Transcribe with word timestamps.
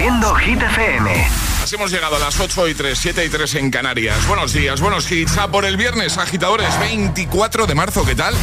Haciendo 0.00 0.34
Hit 0.36 0.62
FM. 0.62 1.28
Así 1.62 1.74
hemos 1.74 1.90
llegado 1.90 2.16
a 2.16 2.18
las 2.18 2.40
8 2.40 2.68
y 2.68 2.74
3, 2.74 2.98
7 2.98 3.22
y 3.22 3.28
3 3.28 3.54
en 3.56 3.70
Canarias. 3.70 4.26
Buenos 4.26 4.54
días, 4.54 4.80
buenos 4.80 5.12
hits. 5.12 5.36
A 5.36 5.48
por 5.48 5.66
el 5.66 5.76
viernes, 5.76 6.16
agitadores, 6.16 6.80
24 6.80 7.66
de 7.66 7.74
marzo, 7.74 8.02
¿qué 8.06 8.14
tal? 8.14 8.34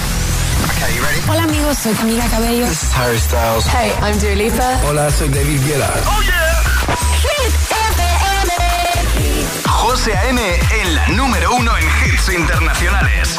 Hola 1.28 1.42
amigos, 1.46 1.80
soy 1.80 1.96
Camila 1.96 2.28
Cabello. 2.28 2.68
This 2.68 2.84
is 2.84 2.96
Harry 2.96 3.18
Styles. 3.18 3.66
Hey, 3.74 3.92
I'm 4.04 4.20
Dua 4.20 4.36
Lipa. 4.36 4.82
Hola, 4.86 5.10
soy 5.10 5.30
David 5.30 5.60
Guetta. 5.66 5.92
¡Oh, 6.06 6.22
yeah! 6.22 6.64
Hit 7.24 7.52
FM. 7.96 8.52
José 9.68 10.16
A.M. 10.16 10.40
en 10.80 10.94
la 10.96 11.08
número 11.08 11.56
uno 11.56 11.76
en 11.76 11.86
hits 12.06 12.30
internacionales. 12.30 13.36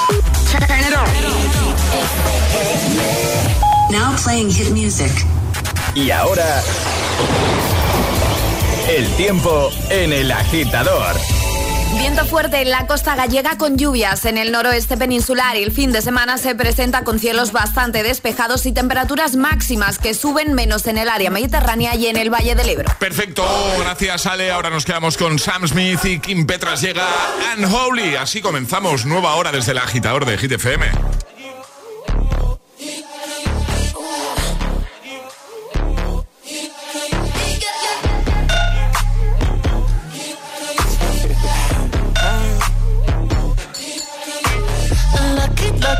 Turn 0.50 0.64
it 0.80 0.92
on. 0.92 1.06
Now 3.92 4.16
playing 4.16 4.50
hit 4.50 4.70
music. 4.70 5.12
Y 5.94 6.10
ahora... 6.10 6.64
El 8.88 9.06
tiempo 9.16 9.70
en 9.90 10.14
el 10.14 10.32
agitador. 10.32 11.14
Viento 11.98 12.24
fuerte 12.24 12.62
en 12.62 12.70
la 12.70 12.86
costa 12.86 13.16
gallega 13.16 13.58
con 13.58 13.76
lluvias 13.76 14.24
en 14.24 14.38
el 14.38 14.50
noroeste 14.50 14.96
peninsular 14.96 15.56
y 15.58 15.62
el 15.62 15.72
fin 15.72 15.92
de 15.92 16.00
semana 16.00 16.38
se 16.38 16.54
presenta 16.54 17.04
con 17.04 17.18
cielos 17.18 17.52
bastante 17.52 18.02
despejados 18.02 18.64
y 18.64 18.72
temperaturas 18.72 19.36
máximas 19.36 19.98
que 19.98 20.14
suben 20.14 20.54
menos 20.54 20.86
en 20.86 20.96
el 20.96 21.10
área 21.10 21.28
mediterránea 21.28 21.96
y 21.96 22.06
en 22.06 22.16
el 22.16 22.32
Valle 22.32 22.54
del 22.54 22.70
Ebro. 22.70 22.90
Perfecto, 22.98 23.46
gracias 23.78 24.24
Ale. 24.24 24.50
Ahora 24.50 24.70
nos 24.70 24.86
quedamos 24.86 25.18
con 25.18 25.38
Sam 25.38 25.68
Smith 25.68 26.04
y 26.06 26.18
Kim 26.18 26.46
Petras 26.46 26.80
llega 26.80 27.06
Unholy. 27.58 28.16
Así 28.16 28.40
comenzamos 28.40 29.04
nueva 29.04 29.34
hora 29.34 29.52
desde 29.52 29.72
el 29.72 29.78
agitador 29.78 30.24
de 30.24 30.38
Hit 30.38 30.52
FM. 30.52 30.86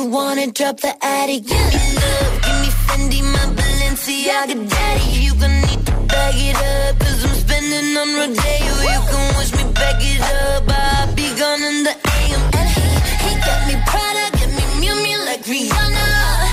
you 0.00 0.06
wanna 0.06 0.46
drop 0.52 0.80
the 0.80 0.92
attic, 1.04 1.44
give 1.44 1.66
me 1.74 1.84
love, 2.00 2.34
give 2.44 2.58
me 2.62 2.70
Fendi, 2.86 3.20
my 3.32 3.44
Balenciaga, 3.56 4.56
daddy. 4.68 5.06
You 5.24 5.34
gonna 5.34 5.66
need 5.66 5.84
to 5.86 5.92
bag 6.10 6.34
it 6.48 6.56
up, 6.56 6.98
cause 7.00 7.24
I'm 7.24 7.34
spending 7.42 7.96
on 8.00 8.08
Rodeo. 8.16 8.74
You 8.94 9.00
can 9.10 9.24
wish 9.36 9.52
me 9.58 9.64
back 9.72 10.00
it 10.00 10.20
up, 10.20 10.64
I'll 10.68 11.14
be 11.14 11.28
gone 11.40 11.62
in 11.70 11.84
the 11.84 11.94
AM. 12.16 12.42
And 12.58 12.68
he, 12.76 12.86
he 13.24 13.30
got 13.46 13.60
me 13.68 13.76
Prada, 13.90 14.24
get 14.38 14.50
me 14.56 14.64
Miu 14.80 14.94
Miu 15.04 15.18
like 15.26 15.44
Rihanna. 15.44 16.49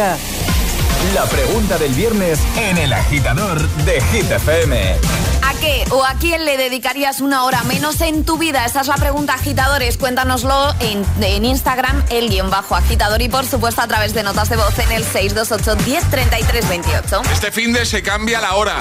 Ahora, 0.00 0.16
la 1.14 1.24
pregunta 1.26 1.76
del 1.78 1.92
viernes 1.92 2.40
en 2.56 2.78
el 2.78 2.92
agitador 2.92 3.68
de 3.84 4.00
Hit 4.00 4.30
FM. 4.30 4.96
¿A 5.42 5.54
qué 5.54 5.84
o 5.90 6.04
a 6.04 6.14
quién 6.14 6.44
le 6.44 6.56
dedicarías 6.56 7.20
una 7.20 7.44
hora 7.44 7.62
menos 7.64 8.00
en 8.00 8.24
tu 8.24 8.38
vida? 8.38 8.64
Esa 8.64 8.80
es 8.80 8.86
la 8.86 8.96
pregunta, 8.96 9.34
agitadores. 9.34 9.98
Cuéntanoslo 9.98 10.74
en, 10.80 11.04
en 11.22 11.44
Instagram, 11.44 12.04
el 12.10 12.30
guion 12.30 12.50
bajo 12.50 12.76
agitador 12.76 13.20
y 13.20 13.28
por 13.28 13.46
supuesto 13.46 13.82
a 13.82 13.88
través 13.88 14.14
de 14.14 14.22
notas 14.22 14.48
de 14.48 14.56
voz 14.56 14.78
en 14.78 14.92
el 14.92 15.04
628 15.04 15.84
10 15.84 16.10
28. 16.68 17.22
Este 17.32 17.50
fin 17.50 17.72
de 17.72 17.84
se 17.84 18.02
cambia 18.02 18.40
la 18.40 18.54
hora, 18.54 18.76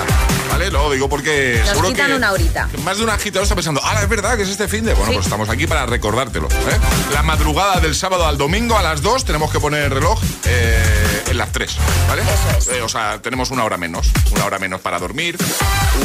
¿vale? 0.49 0.69
Lo 0.71 0.91
digo 0.91 1.07
porque 1.09 1.55
Nos 1.59 1.69
seguro 1.69 1.87
quitan 1.89 2.07
que 2.07 2.15
una 2.15 2.31
horita. 2.31 2.67
más 2.83 2.97
de 2.97 3.03
un 3.03 3.09
agitador 3.09 3.43
está 3.43 3.55
pensando, 3.55 3.81
ah, 3.83 4.01
es 4.01 4.09
verdad 4.09 4.35
que 4.37 4.43
es 4.43 4.49
este 4.49 4.67
fin 4.67 4.83
de. 4.85 4.93
Bueno, 4.93 5.09
Sí. 5.11 5.13
pues 5.15 5.25
estamos 5.25 5.49
aquí 5.49 5.67
para 5.67 5.85
recordártelo. 5.85 6.47
¿eh? 6.47 6.79
La 7.13 7.23
madrugada 7.23 7.79
del 7.79 7.95
sábado 7.95 8.25
al 8.27 8.37
domingo 8.37 8.77
a 8.77 8.81
las 8.83 9.01
2 9.01 9.25
tenemos 9.25 9.51
que 9.51 9.59
poner 9.59 9.83
el 9.85 9.91
reloj 9.91 10.19
eh, 10.45 11.23
en 11.27 11.37
las 11.37 11.51
3, 11.51 11.75
¿vale? 12.07 12.21
Eso 12.23 12.57
es. 12.71 12.77
Eh, 12.77 12.81
o 12.81 12.89
sea, 12.89 13.21
tenemos 13.21 13.51
una 13.51 13.63
hora 13.63 13.77
menos. 13.77 14.09
Una 14.31 14.45
hora 14.45 14.59
menos 14.59 14.81
para 14.81 14.99
dormir, 14.99 15.37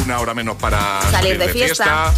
una 0.05 0.19
hora 0.19 0.33
menos 0.33 0.55
para 0.57 1.01
Salir 1.11 1.37
de 1.37 1.49
fiesta. 1.49 2.13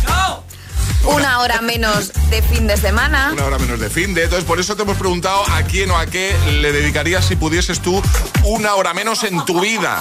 Una 1.04 1.40
hora 1.40 1.62
menos 1.62 2.12
de 2.30 2.42
fin 2.42 2.68
de 2.68 2.76
semana. 2.76 3.30
Una 3.32 3.46
hora 3.46 3.58
menos 3.60 3.80
de 3.80 3.90
fin 3.90 4.14
de. 4.14 4.24
Entonces, 4.24 4.46
por 4.46 4.60
eso 4.60 4.76
te 4.76 4.82
hemos 4.82 4.98
preguntado 4.98 5.42
a 5.52 5.64
quién 5.64 5.90
o 5.92 5.98
a 5.98 6.06
qué 6.06 6.36
le 6.62 6.72
dedicarías 6.74 7.24
si 7.26 7.38
pudieses 7.38 7.80
tú 7.82 8.02
una 8.44 8.76
hora 8.76 8.94
menos 8.94 9.24
en 9.24 9.46
tu 9.46 9.62
vida. 9.62 10.00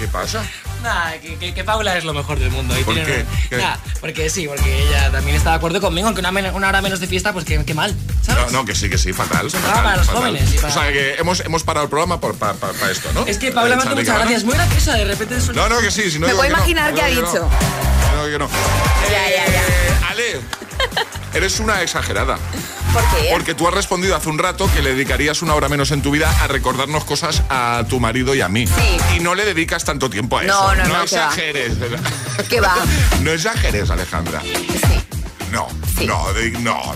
¿Qué 0.00 0.08
pasa? 0.08 0.42
Nada, 0.82 1.18
que, 1.20 1.36
que- 1.36 1.52
que 1.54 1.64
Paula 1.64 1.96
es 1.96 2.04
lo 2.04 2.14
mejor 2.14 2.38
del 2.38 2.50
mundo. 2.50 2.78
y 2.78 2.84
¿Por 2.84 2.94
tiene 2.94 3.08
qué? 3.10 3.20
una- 3.28 3.48
¿Qué? 3.48 3.56
Nada, 3.56 3.78
porque 4.00 4.30
sí, 4.30 4.46
porque 4.46 4.82
ella 4.86 5.10
también 5.10 5.36
está 5.36 5.50
de 5.50 5.56
acuerdo 5.56 5.80
conmigo, 5.80 6.06
aunque 6.06 6.20
una, 6.20 6.30
men- 6.30 6.54
una 6.54 6.68
hora 6.68 6.80
menos 6.80 7.00
de 7.00 7.06
fiesta, 7.08 7.32
pues 7.32 7.44
qué, 7.44 7.64
qué 7.64 7.74
mal, 7.74 7.94
¿sabes? 8.22 8.52
No, 8.52 8.58
no, 8.60 8.64
que 8.64 8.74
sí, 8.74 8.88
que 8.88 8.96
sí, 8.98 9.12
fatal. 9.12 9.46
un 9.46 9.50
fatal, 9.50 9.82
para 9.82 9.96
los 9.96 10.06
fatal. 10.06 10.20
jóvenes 10.22 10.54
y 10.54 10.58
para- 10.58 10.68
O 10.68 10.72
sea, 10.72 10.92
que 10.92 11.14
hemos, 11.14 11.40
hemos 11.40 11.64
parado 11.64 11.84
el 11.84 11.90
programa 11.90 12.20
por- 12.20 12.36
pa- 12.36 12.54
pa- 12.54 12.72
para 12.72 12.92
esto, 12.92 13.10
¿no? 13.14 13.26
Es 13.26 13.38
que 13.38 13.50
Paula 13.50 13.74
Eh, 13.74 13.76
me 13.78 13.82
Charlie 13.84 14.00
muchas 14.02 14.18
gracias, 14.18 14.44
muy 14.44 14.54
graciosa, 14.54 14.94
de 14.94 15.04
repente 15.06 15.36
es 15.36 15.48
un- 15.48 15.56
No, 15.56 15.68
no, 15.68 15.80
que 15.80 15.90
sí, 15.90 16.10
si 16.10 16.18
no 16.18 16.26
Me 16.28 16.34
puedo 16.34 16.42
que 16.44 16.50
no. 16.50 16.56
imaginar 16.58 16.90
No 16.90 16.96
qué 16.96 17.02
ha 17.02 17.06
que 17.06 17.14
dicho. 17.14 17.50
No, 18.14 18.22
No, 18.22 18.30
que 18.30 18.38
no. 18.38 18.48
Ya, 19.10 19.28
ya, 19.28 19.46
ya. 19.52 19.62
Eh, 19.62 19.94
Ale, 20.10 20.40
eres 21.34 21.58
una 21.60 21.82
exagerada. 21.82 22.38
¿Por 22.96 23.04
qué? 23.20 23.28
Porque 23.32 23.54
tú 23.54 23.68
has 23.68 23.74
respondido 23.74 24.16
hace 24.16 24.28
un 24.30 24.38
rato 24.38 24.70
que 24.74 24.80
le 24.82 24.94
dedicarías 24.94 25.42
una 25.42 25.54
hora 25.54 25.68
menos 25.68 25.90
en 25.90 26.00
tu 26.02 26.10
vida 26.10 26.34
a 26.42 26.46
recordarnos 26.46 27.04
cosas 27.04 27.42
a 27.50 27.84
tu 27.88 28.00
marido 28.00 28.34
y 28.34 28.40
a 28.40 28.48
mí. 28.48 28.66
Sí. 28.66 28.98
Y 29.16 29.20
no 29.20 29.34
le 29.34 29.44
dedicas 29.44 29.84
tanto 29.84 30.08
tiempo 30.08 30.38
a 30.38 30.44
No, 30.44 30.72
eso. 30.72 30.74
no, 30.76 30.82
no, 30.84 30.84
que 30.84 30.92
va. 30.92 31.02
exageres. 31.04 31.72
¿Qué 32.48 32.60
va? 32.60 32.74
No 33.20 33.30
exageres, 33.32 33.90
Alejandra. 33.90 34.40
No, 35.52 35.68
Sí. 35.98 36.06
no, 36.06 36.24
no. 36.60 36.94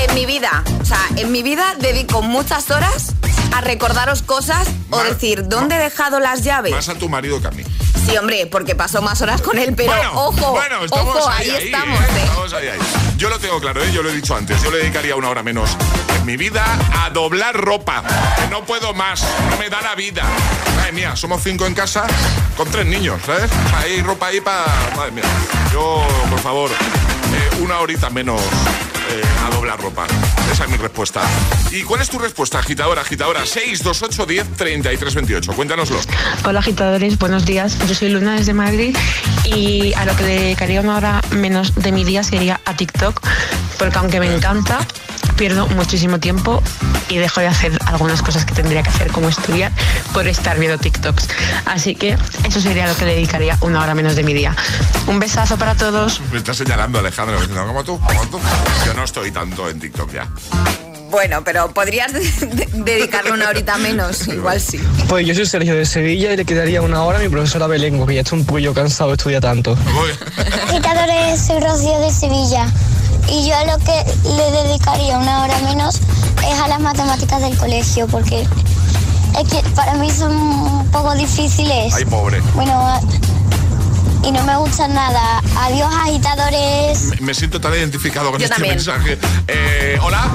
En 0.00 0.14
mi 0.14 0.26
vida, 0.26 0.62
o 0.80 0.84
sea, 0.84 1.00
en 1.16 1.32
mi 1.32 1.42
vida 1.42 1.74
dedico 1.78 2.22
muchas 2.22 2.70
horas 2.70 3.12
a 3.54 3.60
recordaros 3.60 4.22
cosas 4.22 4.68
o 4.90 5.02
decir, 5.02 5.48
¿dónde 5.48 5.76
he 5.76 5.78
dejado 5.78 6.20
las 6.20 6.42
llaves? 6.42 6.72
Más 6.72 6.88
a 6.88 6.94
tu 6.94 7.08
marido 7.08 7.40
que 7.40 7.48
a 7.48 7.50
mí. 7.50 7.62
Sí, 8.06 8.16
hombre, 8.16 8.46
porque 8.46 8.74
pasó 8.76 9.02
más 9.02 9.20
horas 9.22 9.40
con 9.42 9.58
él, 9.58 9.74
pero 9.76 9.92
Bueno, 9.92 10.12
ojo, 10.14 10.50
bueno, 10.52 10.84
estamos 10.84 11.16
ojo, 11.16 11.28
ahí, 11.28 11.50
estamos. 11.50 12.00
¿eh? 12.00 12.04
¿eh? 12.04 12.22
Estamos 12.24 12.52
ahí, 12.52 12.68
ahí. 12.68 12.78
Yo 13.16 13.28
lo 13.30 13.38
tengo 13.40 13.58
claro, 13.60 13.82
¿eh? 13.82 13.90
yo 13.92 14.02
lo 14.02 14.10
he 14.10 14.14
dicho 14.14 14.36
antes. 14.36 14.62
Yo 14.62 14.70
le 14.70 14.78
dedicaría 14.78 15.16
una 15.16 15.28
hora 15.28 15.42
menos 15.42 15.70
en 16.16 16.24
mi 16.24 16.36
vida 16.36 16.64
a 17.02 17.10
doblar 17.10 17.56
ropa. 17.56 18.04
No 18.50 18.64
puedo 18.64 18.94
más, 18.94 19.24
no 19.50 19.56
me 19.56 19.68
da 19.70 19.80
la 19.80 19.94
vida. 19.96 20.22
Madre 20.76 20.92
mía, 20.92 21.16
somos 21.16 21.42
cinco 21.42 21.66
en 21.66 21.74
casa 21.74 22.06
con 22.56 22.70
tres 22.70 22.86
niños, 22.86 23.20
¿sabes? 23.26 23.50
Hay 23.76 24.02
ropa 24.02 24.26
ahí 24.28 24.40
para. 24.40 24.66
Madre 24.94 25.10
mía. 25.12 25.24
Yo, 25.72 26.06
por 26.30 26.38
favor, 26.40 26.70
una 27.66 27.80
horita 27.80 28.10
menos 28.10 28.40
eh, 29.10 29.22
a 29.44 29.50
doblar 29.50 29.80
ropa. 29.80 30.06
Esa 30.52 30.64
es 30.64 30.70
mi 30.70 30.76
respuesta. 30.76 31.20
¿Y 31.72 31.82
cuál 31.82 32.00
es 32.00 32.08
tu 32.08 32.16
respuesta, 32.16 32.60
agitadora? 32.60 33.00
Agitadora 33.00 33.44
628 33.44 34.24
10 34.24 34.56
33 34.56 35.14
28. 35.16 35.52
Cuéntanoslo. 35.52 35.98
Hola 36.44 36.60
agitadores, 36.60 37.18
buenos 37.18 37.44
días. 37.44 37.76
Yo 37.88 37.94
soy 37.96 38.10
Luna 38.10 38.36
desde 38.36 38.54
Madrid 38.54 38.96
y 39.44 39.92
a 39.94 40.04
lo 40.04 40.14
que 40.14 40.22
dedicaría 40.22 40.80
una 40.80 40.96
hora 40.96 41.20
menos 41.32 41.74
de 41.74 41.90
mi 41.90 42.04
día 42.04 42.22
sería 42.22 42.60
a 42.64 42.76
TikTok, 42.76 43.20
porque 43.80 43.98
aunque 43.98 44.20
me 44.20 44.32
encanta, 44.32 44.78
pierdo 45.36 45.66
muchísimo 45.68 46.18
tiempo 46.18 46.62
y 47.08 47.18
dejo 47.18 47.40
de 47.40 47.46
hacer 47.46 47.78
algunas 47.86 48.22
cosas 48.22 48.44
que 48.44 48.54
tendría 48.54 48.82
que 48.82 48.88
hacer 48.90 49.10
como 49.12 49.28
estudiar 49.28 49.70
por 50.12 50.26
estar 50.26 50.58
viendo 50.58 50.78
TikToks. 50.78 51.28
Así 51.66 51.94
que 51.94 52.16
eso 52.44 52.60
sería 52.60 52.86
lo 52.88 52.96
que 52.96 53.04
le 53.04 53.14
dedicaría 53.14 53.56
una 53.60 53.82
hora 53.82 53.94
menos 53.94 54.16
de 54.16 54.22
mi 54.24 54.34
día. 54.34 54.54
Un 55.06 55.18
besazo 55.20 55.56
para 55.56 55.74
todos. 55.74 56.20
Me 56.32 56.38
está 56.38 56.54
señalando 56.54 56.98
Alejandro, 56.98 57.38
diciendo, 57.38 57.66
como 57.66 57.84
tú, 57.84 58.00
como 58.00 58.26
tú. 58.28 58.40
Yo 58.86 58.94
no 58.94 59.04
estoy 59.04 59.30
tanto 59.30 59.68
en 59.68 59.78
TikTok 59.78 60.12
ya. 60.12 60.26
Bueno, 61.10 61.44
pero 61.44 61.70
podrías 61.72 62.12
de- 62.12 62.20
de- 62.20 62.68
dedicarle 62.72 63.30
una 63.30 63.48
horita 63.48 63.78
menos, 63.78 64.26
igual 64.26 64.60
sí. 64.60 64.80
Pues 65.08 65.24
yo 65.26 65.34
soy 65.36 65.46
Sergio 65.46 65.74
de 65.76 65.86
Sevilla 65.86 66.32
y 66.32 66.36
le 66.36 66.44
quedaría 66.44 66.82
una 66.82 67.02
hora 67.04 67.18
a 67.18 67.22
mi 67.22 67.28
profesora 67.28 67.68
Belengo, 67.68 68.04
que 68.06 68.14
ya 68.16 68.22
está 68.22 68.34
un 68.34 68.44
poquillo 68.44 68.74
cansado 68.74 69.10
de 69.10 69.16
estudiar 69.16 69.40
tanto. 69.40 69.78
Agitadores, 70.68 71.40
soy 71.46 71.60
Rocío 71.60 71.98
de 72.00 72.10
Sevilla 72.10 72.66
y 73.28 73.48
yo 73.48 73.54
lo 73.66 73.78
que 73.78 74.04
le 74.24 74.50
dedicaría 74.62 75.18
una 75.18 75.42
hora 75.42 75.58
menos 75.60 76.00
es 76.48 76.60
a 76.60 76.68
las 76.68 76.80
matemáticas 76.80 77.40
del 77.40 77.56
colegio 77.56 78.06
porque 78.06 78.46
es 79.38 79.48
que 79.48 79.62
para 79.70 79.94
mí 79.94 80.10
son 80.10 80.32
un 80.32 80.86
poco 80.88 81.14
difíciles. 81.14 81.92
Ay, 81.94 82.04
pobre. 82.04 82.40
Bueno, 82.54 83.00
y 84.26 84.32
no 84.32 84.42
me 84.44 84.56
gustan 84.56 84.92
nada. 84.92 85.40
Adiós, 85.56 85.92
agitadores. 85.94 87.10
Me, 87.20 87.26
me 87.28 87.34
siento 87.34 87.60
tan 87.60 87.72
identificado 87.74 88.30
con 88.30 88.40
Yo 88.40 88.44
este 88.44 88.54
también. 88.56 88.74
mensaje. 88.76 89.18
Eh, 89.46 89.98
Hola. 90.02 90.28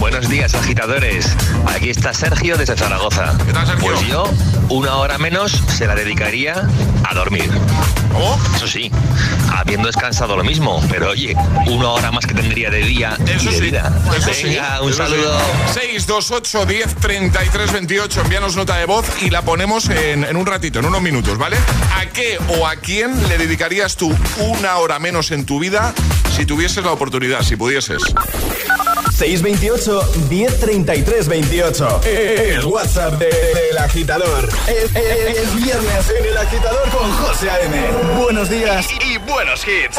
Buenos 0.00 0.28
días, 0.28 0.54
agitadores. 0.54 1.34
Aquí 1.74 1.90
está 1.90 2.14
Sergio 2.14 2.56
desde 2.56 2.76
Zaragoza. 2.76 3.36
¿Qué 3.44 3.52
tal, 3.52 3.66
Sergio? 3.66 3.84
Pues 3.92 4.06
yo, 4.06 4.30
una 4.68 4.94
hora 4.94 5.18
menos, 5.18 5.50
se 5.76 5.86
la 5.88 5.96
dedicaría 5.96 6.68
a 7.04 7.14
dormir. 7.14 7.50
¿Cómo? 8.12 8.38
Eso 8.54 8.68
sí, 8.68 8.92
habiendo 9.52 9.88
descansado 9.88 10.36
lo 10.36 10.44
mismo, 10.44 10.80
pero 10.88 11.10
oye, 11.10 11.34
una 11.66 11.88
hora 11.88 12.12
más 12.12 12.26
que 12.26 12.34
tendría 12.34 12.70
de 12.70 12.78
día 12.84 13.16
Eso 13.26 13.42
y 13.50 13.52
de 13.52 13.58
sí, 13.58 13.60
vida. 13.60 13.92
eso 14.16 14.32
sí, 14.32 14.44
Venga, 14.44 14.80
un 14.82 14.92
eso 14.92 15.04
sí. 15.04 15.10
saludo. 15.10 15.38
628 15.74 16.66
10 16.66 16.94
33 16.96 17.72
28. 17.72 18.20
Envíanos 18.20 18.54
nota 18.56 18.76
de 18.76 18.86
voz 18.86 19.04
y 19.20 19.30
la 19.30 19.42
ponemos 19.42 19.88
en, 19.88 20.22
en 20.22 20.36
un 20.36 20.46
ratito, 20.46 20.78
en 20.78 20.86
unos 20.86 21.02
minutos, 21.02 21.36
¿vale? 21.38 21.56
¿A 21.96 22.06
qué 22.06 22.38
o 22.60 22.68
a 22.68 22.76
quién 22.76 23.17
le 23.28 23.38
dedicarías 23.38 23.96
tú 23.96 24.14
una 24.38 24.76
hora 24.78 24.98
menos 24.98 25.30
en 25.30 25.44
tu 25.46 25.58
vida 25.58 25.94
si 26.36 26.46
tuvieses 26.46 26.84
la 26.84 26.92
oportunidad, 26.92 27.42
si 27.42 27.56
pudieses? 27.56 28.02
628 29.16 30.12
1033 30.30 31.28
28. 31.28 32.00
El 32.04 32.64
WhatsApp 32.66 33.14
de- 33.18 33.26
del 33.26 33.78
agitador. 33.78 34.48
Es, 34.68 34.94
es- 34.94 35.38
es 35.38 35.54
viernes 35.56 36.10
en 36.18 36.26
el 36.26 36.36
agitador 36.36 36.88
con 36.90 37.10
José 37.12 37.50
A.M. 37.50 37.76
Buenos 38.22 38.48
días 38.48 38.86
y, 39.04 39.18
buenos 39.18 39.62
hits. 39.66 39.98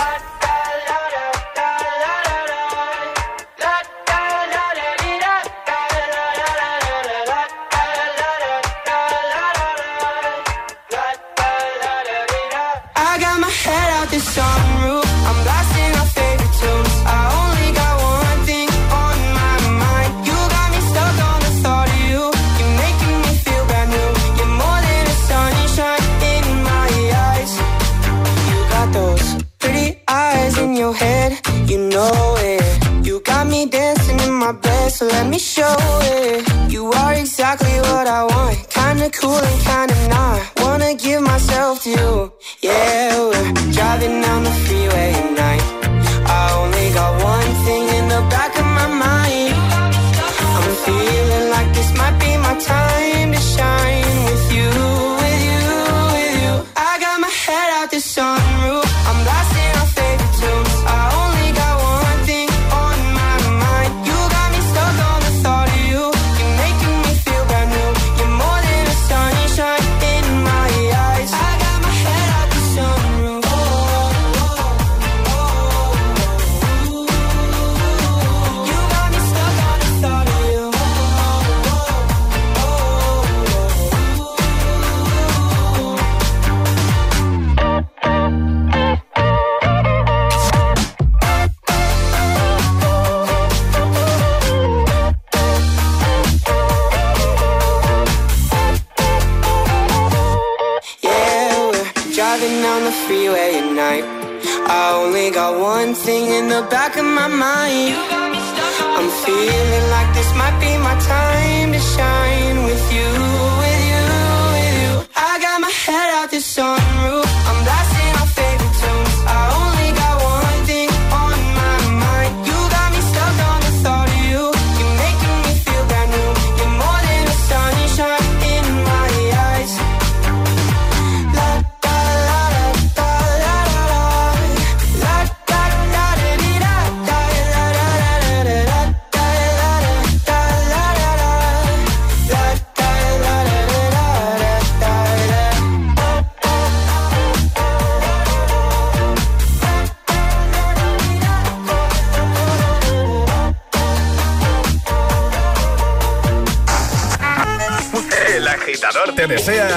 So 35.00 35.07
let 35.07 35.28
me 35.28 35.40
show 35.40 35.99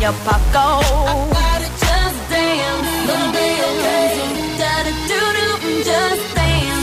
Your 0.00 0.12
pocket. 0.24 0.54
I 0.54 1.28
got 1.32 1.60
it. 1.62 1.72
Just 1.82 2.20
dance, 2.30 2.88
gonna 3.08 3.32
be 3.32 3.48
okay. 3.68 4.14
Da 4.60 4.72
da 4.86 4.92
do 5.10 5.20
do, 5.36 5.46
just 5.84 6.34
dance. 6.34 6.82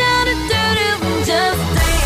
Da 0.00 0.12
da 0.26 0.34
do 0.48 0.64
do, 0.80 1.24
just 1.24 1.74
dance. 1.74 1.96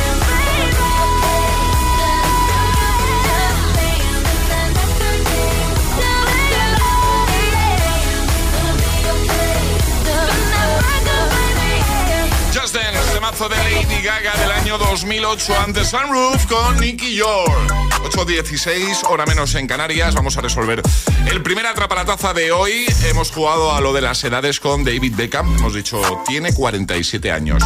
Just 12.52 12.74
Dance, 12.74 13.12
temazo 13.12 13.48
de 13.48 13.56
Lady 13.56 14.02
Gaga 14.02 14.34
del 14.36 14.50
año 14.50 14.76
2008 14.78 15.56
ante 15.56 15.84
Sunroof 15.84 16.46
con 16.46 16.76
Nicky 16.78 17.14
York. 17.14 17.89
8.16, 18.02 19.08
hora 19.08 19.26
menos 19.26 19.54
en 19.54 19.66
Canarias. 19.66 20.14
Vamos 20.14 20.36
a 20.36 20.40
resolver 20.40 20.82
el 21.30 21.42
primer 21.42 21.66
atrapalataza 21.66 22.32
de 22.32 22.52
hoy. 22.52 22.86
Hemos 23.04 23.30
jugado 23.30 23.74
a 23.74 23.80
lo 23.80 23.92
de 23.92 24.00
las 24.00 24.22
edades 24.24 24.60
con 24.60 24.84
David 24.84 25.14
Beckham. 25.16 25.56
Hemos 25.56 25.74
dicho, 25.74 26.00
tiene 26.26 26.52
47 26.52 27.30
años. 27.30 27.62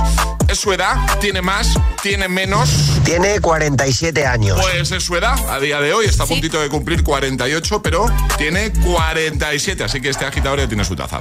¿Es 0.49 0.59
su 0.59 0.73
edad? 0.73 0.97
¿Tiene 1.21 1.43
más? 1.43 1.79
¿Tiene 2.03 2.29
menos? 2.29 2.71
Tiene 3.05 3.41
47 3.41 4.27
años. 4.27 4.61
Pues 4.61 4.91
es 4.91 5.05
su 5.05 5.17
edad 5.17 5.39
a 5.49 5.59
día 5.61 5.81
de 5.81 5.95
hoy. 5.95 6.07
Está 6.07 6.25
a 6.25 6.27
puntito 6.27 6.61
de 6.61 6.69
cumplir 6.69 7.03
48, 7.03 7.83
pero 7.83 8.07
tiene 8.37 8.73
47. 8.73 9.85
Así 9.85 10.01
que 10.01 10.11
este 10.11 10.25
agitador 10.25 10.59
ya 10.59 10.69
tiene 10.69 10.85
su 10.85 10.97
taza. 10.97 11.21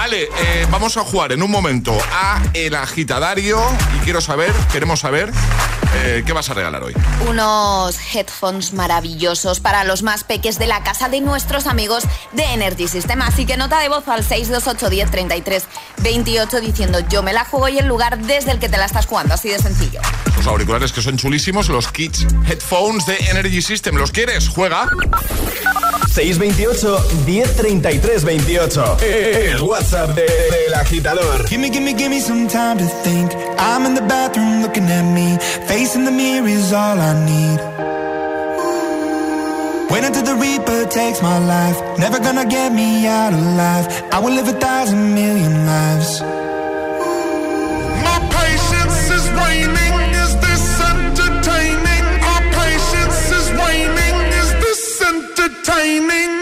Ale, 0.00 0.22
eh, 0.22 0.66
vamos 0.70 0.96
a 0.96 1.04
jugar 1.04 1.32
en 1.32 1.42
un 1.42 1.50
momento 1.50 1.96
a 2.12 2.42
el 2.54 2.74
agitadario. 2.74 3.60
Y 3.96 4.04
quiero 4.04 4.20
saber, 4.20 4.52
queremos 4.72 5.00
saber, 5.00 5.30
eh, 5.94 6.22
¿qué 6.24 6.32
vas 6.32 6.48
a 6.50 6.54
regalar 6.54 6.82
hoy? 6.82 6.94
Unos 7.28 7.98
headphones 8.14 8.72
maravillosos 8.72 9.60
para 9.60 9.84
los 9.84 10.02
más 10.02 10.24
peques 10.24 10.58
de 10.58 10.66
la 10.66 10.82
casa 10.82 11.08
de 11.08 11.20
nuestros 11.20 11.66
amigos 11.66 12.04
de 12.32 12.44
Energy 12.44 12.88
System. 12.88 13.22
Así 13.22 13.46
que 13.46 13.56
nota 13.56 13.78
de 13.78 13.88
voz 13.88 14.06
al 14.08 14.24
628 14.24 14.90
10 14.90 15.10
33 15.10 15.64
28 16.02 16.60
diciendo 16.60 17.00
yo 17.08 17.22
me 17.22 17.32
la 17.32 17.44
juego 17.44 17.68
y 17.68 17.78
el 17.78 17.86
lugar 17.86 18.18
desde 18.18 18.52
el 18.52 18.58
que 18.58 18.68
te 18.68 18.78
la 18.78 18.86
estás 18.86 19.06
jugando. 19.06 19.34
Así 19.34 19.48
de 19.48 19.58
sencillo. 19.58 20.00
Los 20.42 20.48
auriculares 20.50 20.90
que 20.90 21.00
son 21.00 21.16
chulísimos, 21.16 21.68
los 21.68 21.86
Kids 21.92 22.26
Headphones 22.48 23.06
de 23.06 23.14
Energy 23.30 23.62
System. 23.62 23.94
¿Los 23.94 24.10
quieres? 24.10 24.48
Juega. 24.48 24.88
628 26.12 27.00
1033 27.24 28.24
28. 28.24 28.96
El 29.02 29.62
WhatsApp 29.62 30.16
de- 30.16 30.22
del 30.24 30.74
agitador. 30.74 31.46
Gimme, 31.48 31.70
gimme, 31.70 31.94
gimme 31.96 32.20
some 32.20 32.48
time 32.48 32.76
to 32.78 32.88
think. 33.04 33.30
I'm 33.56 33.86
in 33.86 33.94
the 33.94 34.00
bathroom 34.02 34.62
looking 34.62 34.90
at 34.90 35.04
me. 35.04 35.38
Facing 35.68 36.04
the 36.04 36.10
mirror 36.10 36.48
is 36.48 36.72
all 36.72 36.98
I 36.98 37.14
need. 37.24 37.60
Wait 39.90 40.02
until 40.04 40.24
the 40.24 40.34
Reaper 40.34 40.86
takes 40.88 41.22
my 41.22 41.38
life. 41.38 41.80
Never 41.98 42.18
gonna 42.18 42.46
get 42.46 42.72
me 42.72 43.06
out 43.06 43.32
alive. 43.32 43.86
I 44.10 44.18
will 44.18 44.34
live 44.34 44.48
a 44.48 44.58
thousand 44.58 45.14
million 45.14 45.66
lives. 45.66 46.20
Entertaining? 55.42 56.41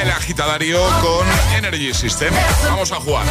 el 0.00 0.10
agitadario 0.10 0.80
con 1.02 1.26
Energy 1.56 1.92
System. 1.92 2.32
Vamos 2.64 2.90
a 2.92 2.96
jugar. 2.96 3.26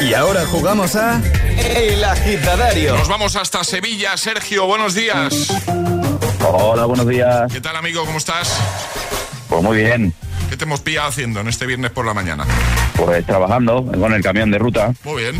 Y 0.00 0.12
ahora 0.12 0.44
jugamos 0.46 0.96
a 0.96 1.20
El 1.56 2.04
agitadario. 2.04 2.96
Nos 2.96 3.08
vamos 3.08 3.36
hasta 3.36 3.64
Sevilla. 3.64 4.16
Sergio, 4.16 4.66
buenos 4.66 4.94
días. 4.94 5.48
Hola, 6.46 6.84
buenos 6.84 7.08
días. 7.08 7.50
¿Qué 7.50 7.60
tal, 7.60 7.76
amigo? 7.76 8.04
¿Cómo 8.04 8.18
estás? 8.18 8.54
Pues 9.48 9.62
muy 9.62 9.78
bien. 9.78 10.12
¿Qué 10.50 10.56
te 10.58 10.64
hemos 10.64 10.80
pillado 10.80 11.08
haciendo 11.08 11.40
en 11.40 11.48
este 11.48 11.64
viernes 11.64 11.90
por 11.90 12.04
la 12.04 12.12
mañana? 12.12 12.44
Pues 12.96 13.24
trabajando 13.24 13.84
con 13.86 14.12
el 14.12 14.22
camión 14.22 14.50
de 14.50 14.58
ruta. 14.58 14.92
Muy 15.04 15.22
bien. 15.22 15.38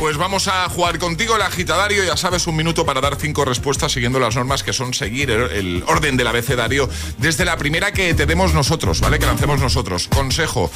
Pues 0.00 0.16
vamos 0.16 0.48
a 0.48 0.66
jugar 0.70 0.98
contigo 0.98 1.36
el 1.36 1.42
agitadario. 1.42 2.02
Ya 2.02 2.16
sabes, 2.16 2.46
un 2.46 2.56
minuto 2.56 2.86
para 2.86 3.02
dar 3.02 3.16
cinco 3.16 3.44
respuestas 3.44 3.92
siguiendo 3.92 4.18
las 4.18 4.34
normas 4.34 4.62
que 4.62 4.72
son 4.72 4.94
seguir 4.94 5.30
el, 5.30 5.84
orden 5.86 6.16
del 6.16 6.26
abecedario 6.26 6.88
desde 7.18 7.44
la 7.44 7.58
primera 7.58 7.92
que 7.92 8.14
te 8.14 8.24
demos 8.24 8.54
nosotros, 8.54 9.02
¿vale? 9.02 9.18
Que 9.18 9.26
lancemos 9.26 9.60
nosotros. 9.60 10.08
Consejo. 10.08 10.70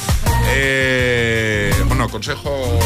Eh, 0.48 1.72
bueno, 1.86 2.10
consejo 2.10 2.78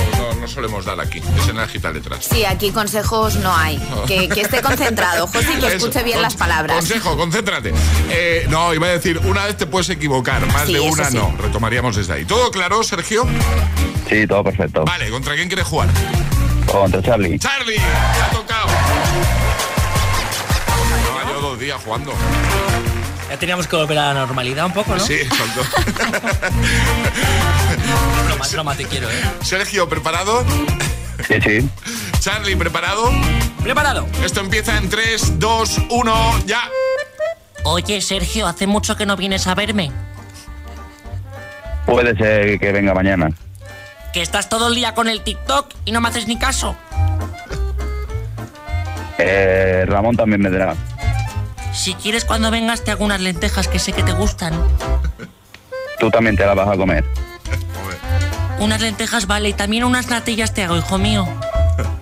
solemos 0.48 0.84
dar 0.84 1.00
aquí, 1.00 1.18
es 1.18 1.48
en 1.48 1.58
agita 1.58 1.90
letras. 1.90 2.26
Sí, 2.30 2.44
aquí 2.44 2.70
consejos 2.70 3.37
no 3.37 3.54
hay. 3.54 3.78
Que, 4.06 4.28
esté 4.40 4.61
concentrado, 4.62 5.26
José, 5.32 5.54
y 5.56 5.61
que 5.61 5.76
escuche 5.76 6.02
bien 6.02 6.22
las 6.22 6.37
palabras. 6.37 6.76
Consejo, 6.78 7.16
concéntrate. 7.16 7.72
Eh, 8.11 8.46
no, 8.48 8.74
iba 8.74 8.87
a 8.87 8.90
decir, 8.90 9.18
una 9.24 9.46
vez 9.46 9.56
te 9.56 9.66
puedes 9.66 9.88
equivocar, 9.90 10.44
más 10.52 10.66
de 10.66 10.80
una 10.80 11.11
no. 11.11 11.34
Retomaríamos 11.38 11.96
desde 11.96 12.14
ahí. 12.14 12.24
¿Todo 12.24 12.50
claro, 12.50 12.82
Sergio? 12.82 13.26
Sí, 14.08 14.26
todo 14.26 14.44
perfecto. 14.44 14.84
Vale, 14.84 15.11
¿contra 15.11 15.34
quién 15.34 15.48
quieres 15.48 15.66
jugar? 15.66 15.88
Contra 16.66 17.02
Charlie. 17.02 17.38
Charlie, 17.38 17.76
te 17.76 17.82
ha 17.82 18.30
tocado. 18.30 18.68
Llevo 21.26 21.40
no, 21.40 21.48
dos 21.48 21.61
días 21.61 21.80
jugando. 21.84 22.12
Ya 23.28 23.38
teníamos 23.38 23.66
que 23.66 23.76
volver 23.76 23.98
a 23.98 24.14
la 24.14 24.20
normalidad 24.20 24.66
un 24.66 24.72
poco, 24.72 24.94
¿no? 24.94 25.00
Sí, 25.00 25.14
exacto. 25.14 25.60
broma, 28.26 28.46
broma, 28.50 28.74
te 28.74 28.86
quiero, 28.86 29.10
¿eh? 29.10 29.22
Sergio, 29.42 29.88
¿preparado? 29.88 30.44
Sí, 31.26 31.34
sí. 31.42 31.68
Charlie, 32.20 32.56
¿preparado? 32.56 33.10
Preparado. 33.62 34.06
Esto 34.24 34.40
empieza 34.40 34.78
en 34.78 34.88
3, 34.88 35.38
2, 35.38 35.80
1, 35.90 36.38
ya. 36.46 36.62
Oye, 37.64 38.00
Sergio, 38.00 38.46
hace 38.46 38.66
mucho 38.66 38.96
que 38.96 39.04
no 39.04 39.16
vienes 39.16 39.46
a 39.46 39.54
verme. 39.54 39.92
Puede 41.84 42.16
ser 42.16 42.58
que 42.58 42.72
venga 42.72 42.94
mañana. 42.94 43.30
Que 44.12 44.22
estás 44.22 44.48
todo 44.48 44.68
el 44.68 44.74
día 44.74 44.94
con 44.94 45.08
el 45.08 45.22
TikTok 45.22 45.74
y 45.84 45.92
no 45.92 46.00
me 46.00 46.08
haces 46.08 46.26
ni 46.26 46.38
caso. 46.38 46.76
Eh, 49.18 49.84
Ramón 49.86 50.16
también 50.16 50.40
me 50.40 50.48
vendrá. 50.48 50.74
Si 51.72 51.94
quieres, 51.94 52.24
cuando 52.24 52.50
vengas, 52.50 52.85
te 52.85 52.90
hago 52.90 53.04
unas 53.04 53.20
lentejas 53.20 53.68
que 53.68 53.78
sé 53.78 53.92
que 53.92 54.02
te 54.02 54.12
gustan. 54.12 54.54
Tú 55.98 56.11
también 56.11 56.37
te 56.37 56.46
las 56.46 56.57
vas 56.57 56.68
a 56.68 56.76
comer. 56.76 57.04
Unas 58.59 58.81
lentejas, 58.81 59.26
vale, 59.26 59.50
y 59.50 59.52
también 59.52 59.85
unas 59.85 60.09
natillas 60.09 60.52
te 60.52 60.64
hago, 60.64 60.76
hijo 60.76 60.98
mío. 60.98 61.28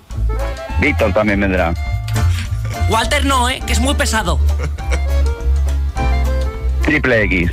Víctor 0.80 1.12
también 1.12 1.40
vendrá. 1.40 1.74
Walter 2.88 3.24
no, 3.24 3.48
¿eh? 3.48 3.60
Que 3.66 3.72
es 3.72 3.80
muy 3.80 3.94
pesado. 3.94 4.38
Triple 6.82 7.22
X. 7.24 7.50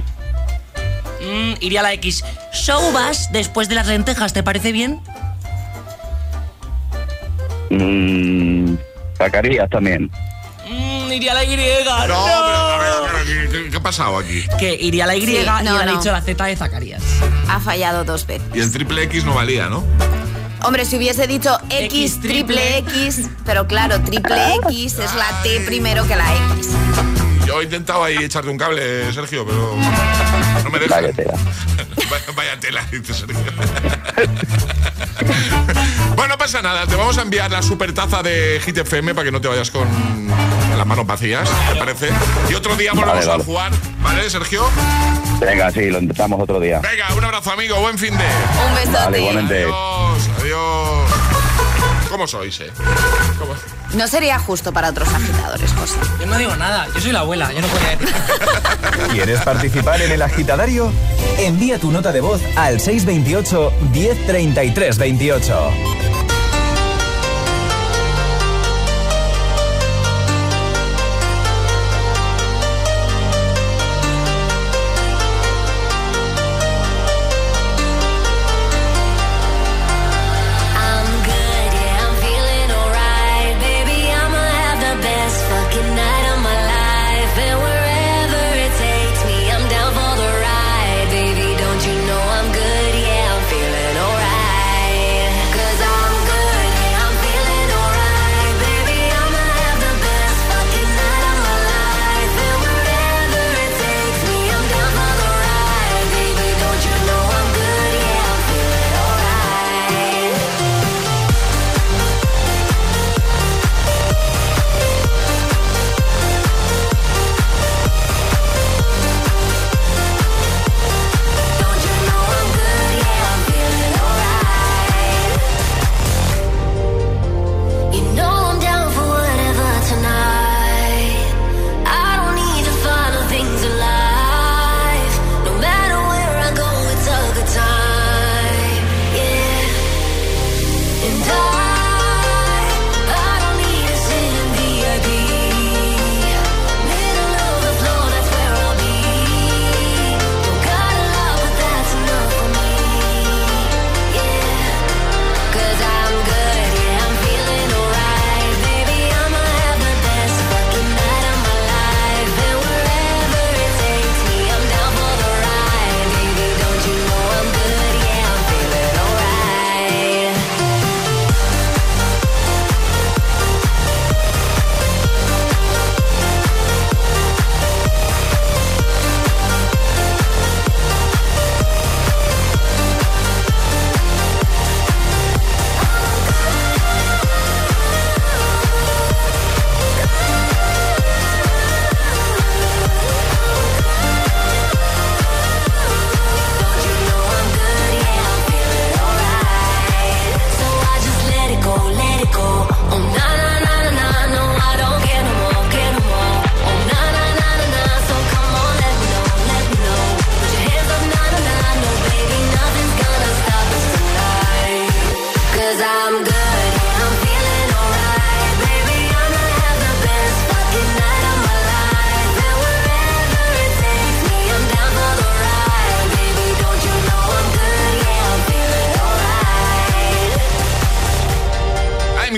Mm, 1.22 1.54
iría 1.60 1.80
a 1.80 1.84
la 1.84 1.94
X. 1.94 2.24
Soubas 2.52 3.32
después 3.32 3.68
de 3.68 3.76
las 3.76 3.88
lentejas, 3.88 4.34
¿te 4.34 4.44
parece 4.44 4.72
bien? 4.72 5.02
Mmm. 7.72 8.76
Zacarías 9.18 9.70
también. 9.70 10.12
Iría 11.24 11.32
a 11.32 11.36
la 11.36 11.46
Y. 11.46 11.56
No, 11.56 11.64
pero 12.02 12.18
a 12.18 12.78
ver, 12.78 12.92
a 12.92 13.02
ver, 13.24 13.70
¿qué, 13.70 13.78
ha 13.78 13.80
pasado 13.80 14.18
aquí? 14.18 14.46
Que 14.60 14.74
iría 14.74 15.06
a 15.06 15.08
la 15.08 15.16
Y 15.16 15.26
Sí, 15.26 15.38
y 15.38 15.46
no, 15.46 15.54
ha 15.54 15.64
no. 15.64 15.98
dicho 15.98 16.12
la 16.12 16.22
Z 16.22 16.44
de 16.44 16.58
Zacarías. 16.58 17.02
Ha 17.48 17.62
fallado 17.62 18.04
dos 18.04 18.28
veces. 18.28 18.46
Y 18.54 18.60
el 18.60 18.70
triple 18.74 19.04
X 19.04 19.24
no 19.24 19.34
valía, 19.34 19.70
¿no? 19.70 19.86
Hombre, 20.64 20.84
si 20.84 20.98
hubiese 20.98 21.26
dicho 21.26 21.58
X, 21.70 22.16
X, 22.16 22.20
triple. 22.20 22.80
X, 22.80 23.30
pero 23.46 23.68
claro, 23.68 24.02
triple 24.02 24.56
X 24.68 25.00
es 25.00 25.16
la 25.16 25.42
T 25.44 25.62
primero 25.62 26.06
que 26.06 26.18
la 26.18 26.26
X. 26.56 26.72
Yo 27.48 27.62
he 27.62 27.64
intentado 27.64 28.04
ahí 28.04 28.18
echarte 28.18 28.50
un 28.50 28.58
cable, 28.58 29.14
Sergio, 29.14 29.46
pero 29.46 29.78
no 30.62 30.70
me 30.70 30.80
deja. 30.80 30.96
Vaya 30.96 31.14
tela. 31.14 31.34
Vaya, 32.36 32.60
tela, 32.60 32.86
dice 32.92 33.14
Sergio. 33.14 33.38
bueno, 36.16 36.34
no 36.34 36.38
pasa 36.38 36.62
nada. 36.62 36.86
Te 36.86 36.98
vamos 36.98 37.18
a 37.18 37.22
enviar 37.22 37.50
la 37.50 37.62
super 37.62 37.94
taza 37.94 38.22
de 38.22 38.62
Hit 38.66 38.80
FM 38.80 39.16
para 39.16 39.24
que 39.24 39.32
no 39.32 39.40
te 39.40 39.48
vayas 39.48 39.72
con 39.72 39.88
las 40.84 40.88
manos 40.90 41.08
vacías, 41.08 41.50
¿te 41.72 41.80
parece? 41.80 42.10
Y 42.50 42.54
otro 42.56 42.76
día 42.76 42.92
volvemos 42.92 43.26
Vale, 43.26 43.26
vale. 43.26 43.42
a 43.42 43.46
jugar, 43.46 43.72
¿vale, 44.02 44.30
Sergio? 44.30 44.66
Venga, 45.40 45.72
sí, 45.72 45.90
lo 45.90 46.00
intentamos 46.00 46.42
otro 46.42 46.60
día. 46.60 46.80
Venga, 46.82 47.14
un 47.16 47.24
abrazo, 47.24 47.52
amigo. 47.52 47.80
Buen 47.80 47.98
fin 47.98 48.14
de. 48.18 48.26
Un 48.68 48.76
besote. 48.76 48.98
Vale, 49.06 49.20
igualmente. 49.20 49.64
Adiós, 49.64 50.30
adiós. 50.42 51.12
¿Cómo 52.10 52.28
sois, 52.28 52.60
eh? 52.60 52.70
¿Cómo? 53.40 53.54
No 53.94 54.08
sería 54.10 54.38
justo 54.40 54.74
para 54.74 54.90
otros 54.90 55.08
agitadores, 55.08 55.72
José. 55.72 55.96
Yo 56.20 56.26
no 56.26 56.38
digo 56.38 56.54
nada, 56.58 56.88
yo 56.94 57.00
soy 57.00 57.14
la 57.14 57.20
abuela, 57.22 57.54
yo 57.54 57.62
no 57.62 57.68
podía 57.68 57.96
decir. 57.96 58.14
¿Quieres 59.12 59.40
participar 59.40 60.02
en 60.02 60.12
el 60.12 60.22
agitadario? 60.22 60.92
Envía 61.38 61.80
tu 61.80 61.92
nota 61.92 62.12
de 62.12 62.20
voz 62.20 62.42
al 62.58 62.82
628 62.82 63.72
1033 63.94 64.98
28. 64.98 65.72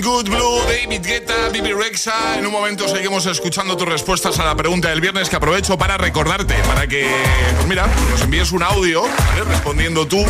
Good 0.01 0.25
Blue, 0.25 0.59
David 0.67 1.03
Guetta, 1.03 1.34
En 2.35 2.45
un 2.45 2.51
momento 2.51 2.89
seguimos 2.89 3.25
escuchando 3.25 3.77
tus 3.77 3.87
respuestas 3.87 4.37
a 4.39 4.43
la 4.43 4.53
pregunta 4.53 4.89
del 4.89 4.99
viernes 4.99 5.29
que 5.29 5.37
aprovecho 5.37 5.77
para 5.77 5.97
recordarte, 5.97 6.53
para 6.67 6.87
que, 6.87 7.09
pues 7.55 7.67
mira, 7.67 7.87
nos 8.09 8.21
envíes 8.21 8.51
un 8.51 8.63
audio. 8.63 9.03
Respondiendo 9.47 10.05
tú. 10.05 10.25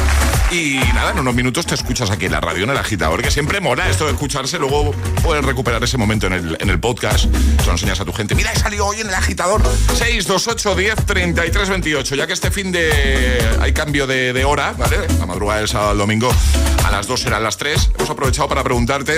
Y 0.51 0.75
nada, 0.93 1.09
en 1.09 1.19
unos 1.19 1.33
minutos 1.33 1.65
te 1.65 1.73
escuchas 1.73 2.11
aquí 2.11 2.27
en 2.27 2.33
la 2.33 2.39
radio, 2.39 2.65
en 2.65 2.69
el 2.69 2.77
agitador, 2.77 3.23
que 3.23 3.31
siempre 3.31 3.61
mola 3.61 3.89
esto 3.89 4.05
de 4.05 4.11
escucharse. 4.11 4.59
Luego 4.59 4.91
puedes 5.23 5.43
recuperar 5.43 5.83
ese 5.83 5.97
momento 5.97 6.27
en 6.27 6.33
el, 6.33 6.57
en 6.59 6.69
el 6.69 6.79
podcast. 6.79 7.25
Se 7.59 7.65
lo 7.65 7.71
enseñas 7.71 7.99
a 7.99 8.05
tu 8.05 8.13
gente. 8.13 8.35
Mira, 8.35 8.51
he 8.51 8.59
salido 8.59 8.85
hoy 8.85 9.01
en 9.01 9.07
el 9.07 9.15
agitador. 9.15 9.63
628 9.63 10.75
10 10.75 10.95
33 11.07 11.69
28. 11.69 12.15
Ya 12.15 12.27
que 12.27 12.33
este 12.33 12.51
fin 12.51 12.71
de. 12.71 13.57
hay 13.59 13.73
cambio 13.73 14.05
de, 14.05 14.33
de 14.33 14.45
hora, 14.45 14.75
¿vale? 14.77 14.97
La 15.17 15.25
madrugada 15.25 15.61
del 15.61 15.67
sábado 15.67 15.89
al 15.89 15.97
domingo 15.97 16.31
a 16.85 16.91
las 16.91 17.07
2 17.07 17.19
serán 17.19 17.41
las 17.41 17.57
3. 17.57 17.89
Hemos 17.97 18.09
aprovechado 18.11 18.47
para 18.47 18.63
preguntarte. 18.63 19.17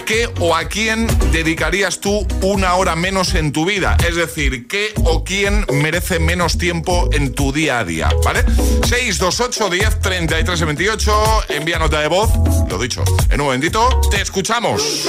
¿A 0.00 0.04
qué 0.06 0.30
o 0.40 0.56
a 0.56 0.64
quién 0.64 1.06
dedicarías 1.30 2.00
tú 2.00 2.26
una 2.40 2.74
hora 2.74 2.96
menos 2.96 3.34
en 3.34 3.52
tu 3.52 3.66
vida? 3.66 3.98
Es 4.08 4.16
decir, 4.16 4.66
¿qué 4.66 4.94
o 5.04 5.24
quién 5.24 5.66
merece 5.70 6.18
menos 6.18 6.56
tiempo 6.56 7.10
en 7.12 7.34
tu 7.34 7.52
día 7.52 7.80
a 7.80 7.84
día? 7.84 8.08
¿Vale? 8.24 8.42
628 8.88 9.68
10 9.68 10.00
33 10.00 10.64
28. 10.64 11.44
Envía 11.50 11.78
nota 11.78 12.00
de 12.00 12.08
voz. 12.08 12.30
Lo 12.70 12.78
dicho, 12.78 13.04
en 13.28 13.42
un 13.42 13.48
momentito 13.48 14.00
te 14.10 14.22
escuchamos. 14.22 15.06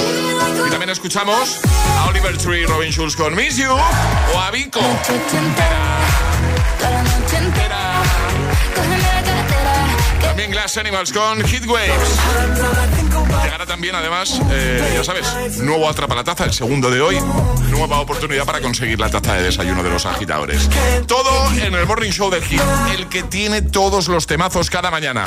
Y 0.66 0.70
también 0.70 0.90
escuchamos 0.90 1.60
a 1.98 2.10
Oliver 2.10 2.36
Tree 2.36 2.66
Robin 2.66 2.92
Schulz 2.92 3.16
con 3.16 3.34
Miss 3.34 3.56
You 3.56 3.72
o 3.72 4.38
a 4.38 4.50
Vico. 4.50 4.80
También 10.42 10.60
Glass 10.60 10.76
Animals 10.76 11.12
con 11.12 11.40
Heat 11.44 11.66
Waves. 11.66 12.08
Llegará 13.44 13.64
también, 13.64 13.94
además, 13.94 14.40
eh, 14.50 14.92
ya 14.96 15.04
sabes, 15.04 15.58
nuevo 15.58 15.88
Atrapa 15.88 16.16
la 16.16 16.24
Taza, 16.24 16.46
el 16.46 16.52
segundo 16.52 16.90
de 16.90 17.00
hoy. 17.00 17.16
Nueva 17.70 18.00
oportunidad 18.00 18.44
para 18.44 18.60
conseguir 18.60 18.98
la 18.98 19.08
taza 19.08 19.34
de 19.34 19.44
desayuno 19.44 19.84
de 19.84 19.90
los 19.90 20.04
agitadores. 20.04 20.68
Todo 21.06 21.48
en 21.60 21.72
el 21.72 21.86
Morning 21.86 22.10
Show 22.10 22.28
del 22.28 22.42
Hit, 22.42 22.60
el 22.98 23.08
que 23.08 23.22
tiene 23.22 23.62
todos 23.62 24.08
los 24.08 24.26
temazos 24.26 24.68
cada 24.68 24.90
mañana. 24.90 25.26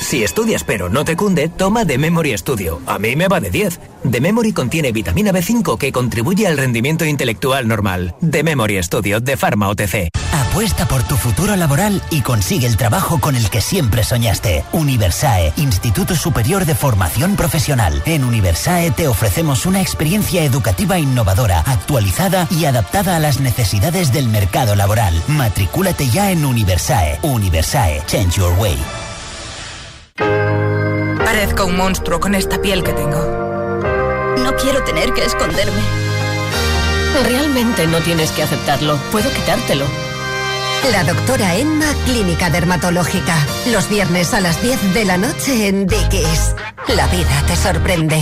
Si 0.00 0.22
estudias 0.22 0.64
pero 0.64 0.88
no 0.88 1.04
te 1.04 1.16
cunde, 1.16 1.48
toma 1.48 1.84
The 1.84 1.98
Memory 1.98 2.36
Studio. 2.38 2.80
A 2.86 2.98
mí 2.98 3.14
me 3.16 3.28
va 3.28 3.40
de 3.40 3.50
10. 3.50 3.80
The 4.10 4.20
Memory 4.20 4.52
contiene 4.52 4.92
vitamina 4.92 5.32
B5 5.32 5.76
que 5.76 5.92
contribuye 5.92 6.46
al 6.46 6.56
rendimiento 6.56 7.04
intelectual 7.04 7.68
normal. 7.68 8.14
The 8.30 8.42
Memory 8.42 8.82
Studio 8.82 9.20
de 9.20 9.36
Pharma 9.36 9.68
OTC. 9.68 10.08
Apuesta 10.32 10.88
por 10.88 11.02
tu 11.02 11.16
futuro 11.16 11.54
laboral 11.56 12.00
y 12.10 12.22
consigue 12.22 12.66
el 12.66 12.76
trabajo 12.76 13.20
con 13.20 13.36
el 13.36 13.50
que 13.50 13.60
siempre 13.60 14.02
soñaste. 14.02 14.64
Universae, 14.72 15.52
Instituto 15.56 16.14
Superior 16.14 16.64
de 16.64 16.74
Formación 16.74 17.36
Profesional. 17.36 18.02
En 18.06 18.24
Universae 18.24 18.90
te 18.92 19.08
ofrecemos 19.08 19.66
una 19.66 19.82
experiencia 19.82 20.42
educativa 20.42 20.98
innovadora, 20.98 21.60
actualizada 21.60 22.48
y 22.50 22.64
adaptada 22.64 23.16
a 23.16 23.20
las 23.20 23.40
necesidades 23.40 24.12
del 24.12 24.28
mercado 24.28 24.74
laboral. 24.74 25.22
Matricúlate 25.28 26.08
ya 26.08 26.30
en 26.30 26.44
Universae. 26.44 27.18
Universae, 27.22 28.02
Change 28.06 28.36
Your 28.36 28.54
Way. 28.58 28.78
Parezco 31.38 31.66
un 31.66 31.76
monstruo 31.76 32.18
con 32.18 32.34
esta 32.34 32.60
piel 32.60 32.82
que 32.82 32.92
tengo. 32.92 33.16
No 34.38 34.56
quiero 34.56 34.82
tener 34.82 35.12
que 35.12 35.24
esconderme. 35.24 35.80
Realmente 37.28 37.86
no 37.86 38.00
tienes 38.00 38.32
que 38.32 38.42
aceptarlo. 38.42 38.96
Puedo 39.12 39.30
quitártelo. 39.30 39.84
La 40.90 41.04
doctora 41.04 41.54
Emma, 41.54 41.86
Clínica 42.06 42.50
Dermatológica. 42.50 43.36
Los 43.70 43.88
viernes 43.88 44.34
a 44.34 44.40
las 44.40 44.60
10 44.60 44.94
de 44.94 45.04
la 45.04 45.16
noche 45.16 45.68
en 45.68 45.86
Dickies. 45.86 46.56
La 46.88 47.06
vida 47.06 47.44
te 47.46 47.54
sorprende. 47.54 48.20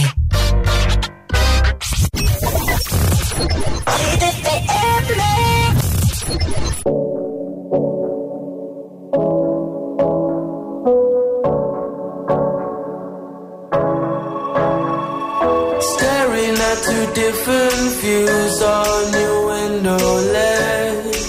Two 16.87 17.07
different 17.15 17.89
views 18.01 18.63
on 18.63 19.13
your 19.21 19.39
window 19.53 20.07
ledge. 20.37 21.27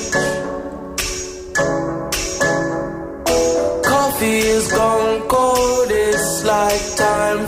Coffee 3.84 4.42
is 4.58 4.72
gone 4.72 5.28
cold, 5.28 5.90
it's 5.90 6.46
like 6.46 6.84
time 6.96 7.48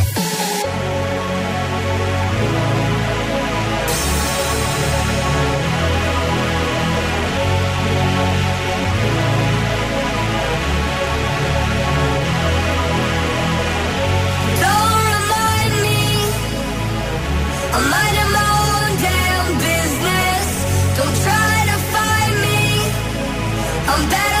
I'm 23.93 24.09
better 24.09 24.40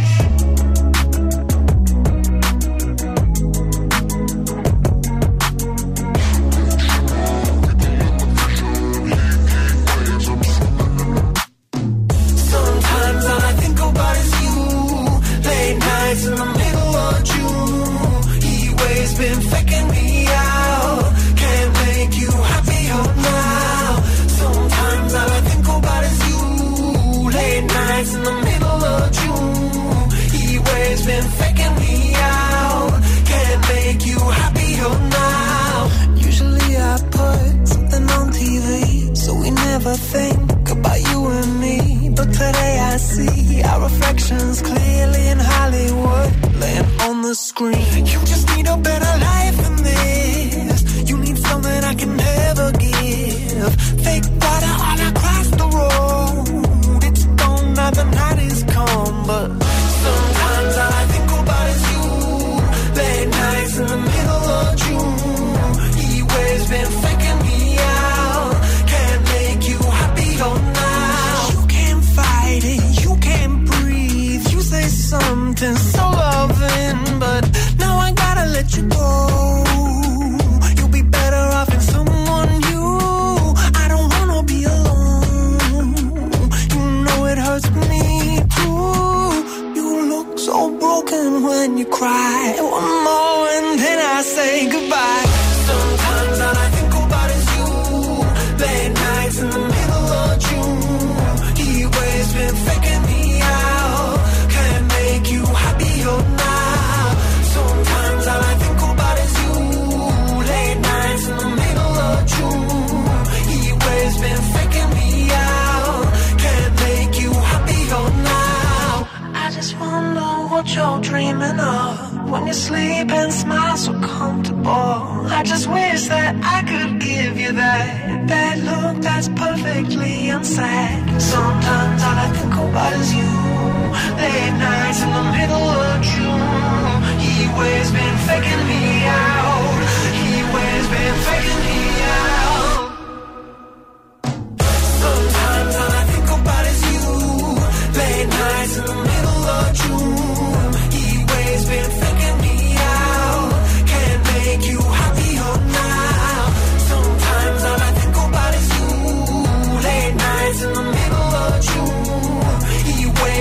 unsaid. 130.41 131.21
Sometimes 131.21 132.03
all 132.03 132.17
I 132.17 132.29
think 132.33 132.53
about 132.53 132.93
is 132.93 133.13
you. 133.13 133.20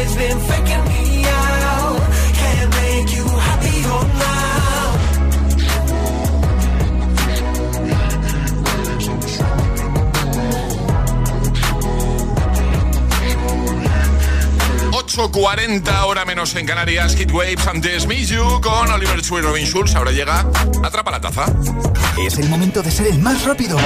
He 0.00 0.06
waves 0.06 0.16
been 0.16 0.40
faking 0.40 0.84
me 0.88 1.26
out. 1.26 2.00
Can't 2.32 2.70
make 2.80 3.12
you 3.14 3.26
happier 3.46 4.00
now. 4.16 4.40
8.40 14.90 16.04
hora 16.06 16.24
menos 16.24 16.54
en 16.56 16.64
Canarias. 16.64 17.14
Hit 17.14 17.30
Waves 17.30 17.66
antes 17.66 18.06
Miss 18.06 18.30
You 18.30 18.58
con 18.62 18.90
Oliver 18.90 19.20
Tree 19.20 19.40
y 19.40 19.42
Robin 19.42 19.66
Schulz. 19.66 19.94
Ahora 19.96 20.12
llega 20.12 20.46
Atrapa 20.82 21.10
la 21.10 21.20
Taza. 21.20 21.44
Es 22.18 22.38
el 22.38 22.48
momento 22.48 22.80
de 22.82 22.90
ser 22.90 23.08
el 23.08 23.18
más 23.18 23.44
rápido. 23.44 23.76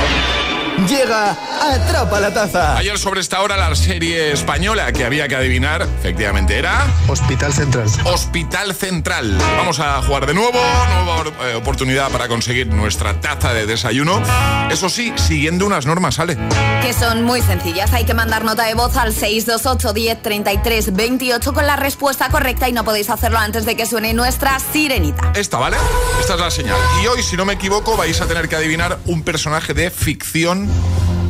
Llega 0.88 1.36
Atrapa 1.72 2.20
la 2.20 2.32
Taza. 2.32 2.76
Ayer 2.76 2.98
sobre 2.98 3.20
esta 3.20 3.40
hora 3.40 3.56
la 3.56 3.74
serie 3.74 4.32
española 4.32 4.92
que 4.92 5.04
había 5.04 5.28
que 5.28 5.36
adivinar, 5.36 5.88
efectivamente 5.98 6.58
era... 6.58 6.86
Hospital 7.08 7.54
Central. 7.54 7.88
Hospital 8.04 8.74
Central. 8.74 9.38
Vamos 9.56 9.80
a 9.80 10.02
jugar 10.02 10.26
de 10.26 10.34
nuevo, 10.34 10.52
nueva 10.52 11.24
eh, 11.48 11.54
oportunidad 11.54 12.10
para 12.10 12.28
conseguir 12.28 12.66
nuestra 12.66 13.18
taza 13.20 13.54
de 13.54 13.66
desayuno. 13.66 14.22
Eso 14.70 14.90
sí, 14.90 15.14
siguiendo 15.16 15.66
unas 15.66 15.86
normas, 15.86 16.16
¿sale? 16.16 16.36
Que 16.82 16.92
son 16.92 17.22
muy 17.22 17.40
sencillas. 17.40 17.94
Hay 17.94 18.04
que 18.04 18.14
mandar 18.14 18.44
nota 18.44 18.64
de 18.64 18.74
voz 18.74 18.96
al 18.96 19.14
628 19.14 19.92
10 19.94 20.22
33 20.22 20.94
28 20.94 21.52
con 21.54 21.66
la 21.66 21.76
respuesta 21.76 22.28
correcta 22.28 22.68
y 22.68 22.72
no 22.72 22.84
podéis 22.84 23.08
hacerlo 23.08 23.38
antes 23.38 23.64
de 23.64 23.74
que 23.74 23.86
suene 23.86 24.12
nuestra 24.12 24.58
sirenita. 24.58 25.32
Esta, 25.34 25.56
¿vale? 25.56 25.78
Esta 26.20 26.34
es 26.34 26.40
la 26.40 26.50
señal. 26.50 26.76
Y 27.02 27.06
hoy, 27.06 27.22
si 27.22 27.36
no 27.36 27.46
me 27.46 27.54
equivoco, 27.54 27.96
vais 27.96 28.20
a 28.20 28.26
tener 28.26 28.48
que 28.50 28.56
adivinar 28.56 28.98
un 29.06 29.22
personaje 29.22 29.72
de 29.72 29.90
ficción 29.90 30.68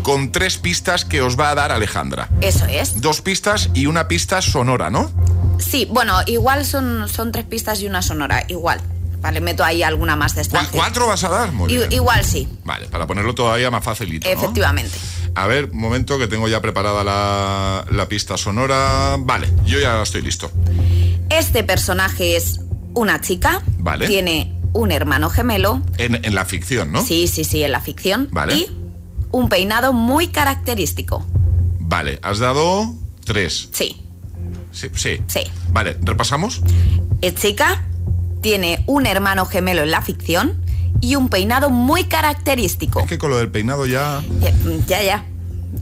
con 0.05 0.31
tres 0.31 0.59
pistas 0.59 1.05
que 1.05 1.21
os 1.23 1.37
va 1.41 1.51
a 1.51 1.55
dar 1.57 1.73
Alejandra. 1.73 2.29
Eso 2.41 2.67
es. 2.67 3.01
Dos 3.01 3.21
pistas 3.23 3.71
y 3.75 3.87
una 3.87 4.07
pista 4.07 4.41
sonora, 4.41 4.91
¿no? 4.91 5.11
Sí, 5.59 5.89
bueno, 5.91 6.15
igual 6.27 6.65
son, 6.65 7.09
son 7.09 7.33
tres 7.33 7.45
pistas 7.47 7.81
y 7.81 7.87
una 7.87 8.03
sonora, 8.03 8.45
igual. 8.49 8.81
Vale, 9.21 9.41
meto 9.41 9.65
ahí 9.65 9.83
alguna 9.83 10.15
más 10.17 10.35
de 10.35 10.43
¿Cu- 10.43 10.57
esta. 10.59 10.69
¿Cuatro 10.71 11.07
vas 11.07 11.25
a 11.25 11.31
dar? 11.31 11.51
Muy 11.53 11.73
I- 11.73 11.77
bien. 11.79 11.93
igual 11.93 12.23
sí, 12.25 12.47
Vale, 12.65 12.87
para 12.89 13.07
ponerlo 13.07 13.35
todavía 13.35 13.71
más 13.71 13.83
facilito. 13.83 14.29
¿no? 14.29 14.35
efectivamente. 14.35 14.93
A 15.35 15.47
ver, 15.47 15.71
un 15.73 15.81
momento 15.81 16.19
que 16.19 16.29
tengo 16.29 16.47
ya 16.49 16.61
preparada 16.61 17.03
la, 17.03 17.87
la 17.91 18.07
pista 18.07 18.37
sonora. 18.37 19.17
Vale, 19.19 19.49
yo 19.65 19.81
ya 19.81 20.03
estoy 20.03 20.21
listo. 20.23 20.51
Este 21.31 21.65
personaje 21.65 22.37
es 22.37 22.61
una 22.93 23.21
chica. 23.23 23.63
Vale. 23.79 24.07
Tiene 24.07 24.55
un 24.75 24.93
hermano 24.93 25.31
gemelo. 25.31 25.81
En, 25.97 26.23
en 26.23 26.35
la 26.35 26.45
ficción, 26.45 26.93
¿no? 26.93 27.03
Sí, 27.05 27.27
sí, 27.27 27.45
sí, 27.45 27.63
en 27.65 27.73
la 27.73 27.81
ficción. 27.81 28.29
Vale. 28.31 28.55
Y 28.55 28.67
un 29.35 29.49
peinado 29.49 29.93
muy 29.93 30.29
característico. 30.29 31.25
Vale, 31.81 32.21
has 32.23 32.39
dado 32.39 32.95
tres. 33.25 33.69
Sí, 33.73 34.01
Sí, 34.71 34.89
sí. 34.95 35.21
sí. 35.27 35.41
Vale, 35.71 35.97
repasamos. 36.03 36.61
Es 37.21 37.35
chica, 37.35 37.85
tiene 38.41 38.85
un 38.87 39.07
hermano 39.07 39.45
gemelo 39.47 39.83
en 39.83 39.91
la 39.91 40.03
ficción 40.03 40.65
y 41.01 41.17
un 41.17 41.29
peinado 41.29 41.71
muy 41.71 42.05
característico. 42.05 43.01
Es 43.01 43.07
que 43.07 43.19
con 43.19 43.31
lo 43.31 43.39
del 43.39 43.51
peinado 43.51 43.87
ya. 43.87 44.23
Ya, 44.41 44.53
ya, 44.87 45.03
ya. 45.03 45.25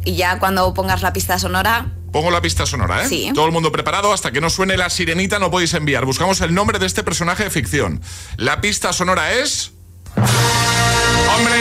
Y 0.05 0.17
ya 0.17 0.39
cuando 0.39 0.73
pongas 0.75 1.03
la 1.03 1.13
pista 1.13 1.39
sonora, 1.39 1.93
Pongo 2.11 2.31
la 2.31 2.43
pista 2.43 2.67
sonora, 2.67 3.05
¿eh? 3.05 3.09
Sí. 3.09 3.31
Todo 3.35 3.47
el 3.47 3.53
mundo 3.53 3.73
preparado. 3.73 4.13
Hasta 4.13 4.33
que 4.33 4.43
no 4.43 4.51
suene 4.51 4.77
la 4.77 4.91
sirenita 4.91 5.39
no 5.39 5.51
podéis 5.51 5.73
enviar. 5.73 6.05
Buscamos 6.05 6.43
el 6.43 6.53
nombre 6.53 6.79
de 6.79 6.85
este 6.85 7.03
personaje 7.03 7.45
de 7.45 7.51
ficción. 7.51 8.03
La 8.37 8.61
pista 8.61 8.93
sonora 8.93 9.33
es... 9.33 9.73
¡Hombre! 10.17 11.57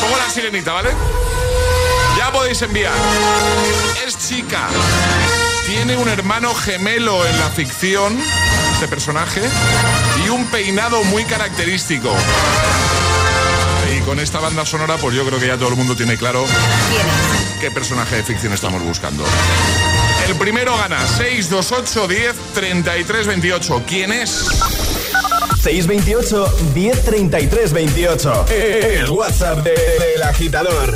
Pongo 0.00 0.16
la 0.16 0.28
sirenita, 0.30 0.72
¿vale? 0.72 0.90
Ya 2.18 2.30
podéis 2.32 2.60
enviar. 2.62 2.92
Es 4.06 4.16
chica. 4.28 4.68
Tiene 5.66 5.96
un 5.96 6.08
hermano 6.08 6.54
gemelo 6.54 7.26
en 7.26 7.38
la 7.38 7.48
ficción. 7.50 8.18
este 8.74 8.88
personaje 8.88 9.40
y 10.24 10.28
un 10.28 10.46
peinado 10.46 11.02
muy 11.04 11.24
característico. 11.24 12.12
Y 13.96 14.00
con 14.00 14.18
esta 14.18 14.40
banda 14.40 14.66
sonora, 14.66 14.96
pues 14.96 15.14
yo 15.14 15.24
creo 15.24 15.38
que 15.38 15.46
ya 15.46 15.56
todo 15.56 15.68
el 15.68 15.76
mundo 15.76 15.94
tiene 15.94 16.16
claro 16.16 16.44
qué 17.60 17.70
personaje 17.70 18.16
de 18.16 18.22
ficción 18.24 18.52
estamos 18.52 18.82
buscando. 18.82 19.24
El 20.28 20.34
primero 20.36 20.76
gana 20.76 21.06
628 21.06 22.08
10 22.08 22.34
33 22.54 23.26
28. 23.26 23.82
¿Quién 23.86 24.12
es? 24.12 24.46
628 25.64 26.46
1033 26.74 27.72
28. 27.72 28.44
El 28.50 29.10
WhatsApp 29.10 29.64
de- 29.64 29.70
del 29.72 30.22
agitador. 30.22 30.92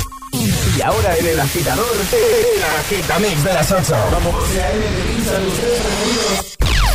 Y 0.77 0.81
ahora 0.83 1.17
en 1.17 1.25
el 1.25 1.39
agitador, 1.39 1.87
el 2.13 2.63
agitamix 2.79 3.43
de 3.43 3.53
las 3.53 3.71
8. 3.71 3.95
Vamos. 4.11 4.35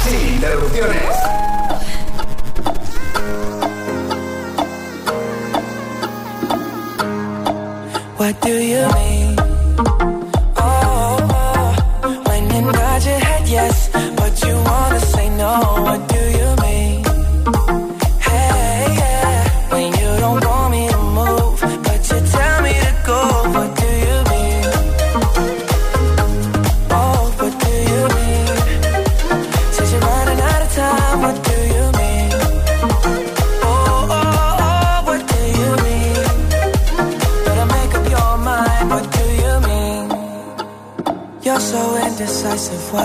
Sin 0.09 0.35
interrupciones. 0.37 1.03
What 8.17 8.41
do 8.41 8.49
you 8.63 8.89
mean? 8.95 9.14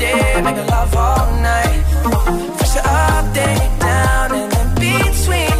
Day, 0.00 0.40
make 0.40 0.56
love 0.70 0.96
all 0.96 1.26
night. 1.42 1.84
First 2.56 2.74
you're 2.76 2.86
up, 2.86 3.34
then 3.34 3.54
you're 3.60 3.78
down, 3.80 4.32
and 4.32 4.52
in 4.60 4.68
between. 4.76 5.58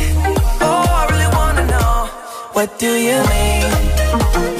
Oh, 0.62 0.86
I 0.88 1.06
really 1.10 1.30
wanna 1.36 1.66
know, 1.66 2.08
what 2.54 2.78
do 2.78 2.88
you 2.88 3.18
mean? 3.28 4.59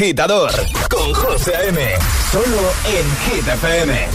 Agitador 0.00 0.50
con 0.88 1.12
José 1.12 1.54
A.M. 1.56 1.78
Solo 2.32 2.60
en 2.86 3.06
Hit 3.22 3.46
FM. 3.46 4.08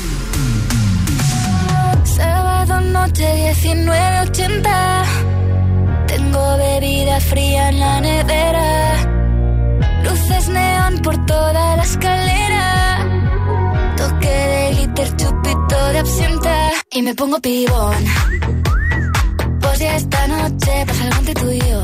Sábado 2.04 2.82
noche 2.82 3.54
1980. 3.64 5.04
Tengo 6.08 6.58
bebida 6.58 7.20
fría 7.20 7.70
en 7.70 7.80
la 7.80 8.02
nevera. 8.02 8.96
Luces 10.04 10.48
neón 10.48 11.02
por 11.04 11.24
toda 11.28 11.76
la 11.76 11.84
escalera. 11.84 13.08
Toque 13.96 14.28
de 14.28 14.72
glitter, 14.72 15.16
chupito 15.18 15.88
de 15.94 16.00
absenta. 16.00 16.72
Y 16.94 17.02
me 17.04 17.14
pongo 17.14 17.40
pibón. 17.40 18.04
Pues 19.62 19.80
ya 19.80 19.96
esta 19.98 20.28
noche 20.28 20.84
pasa 20.88 21.04
algo 21.04 21.20
entre 21.20 21.34
tú 21.36 21.52
y 21.52 21.60
yo. 21.60 21.84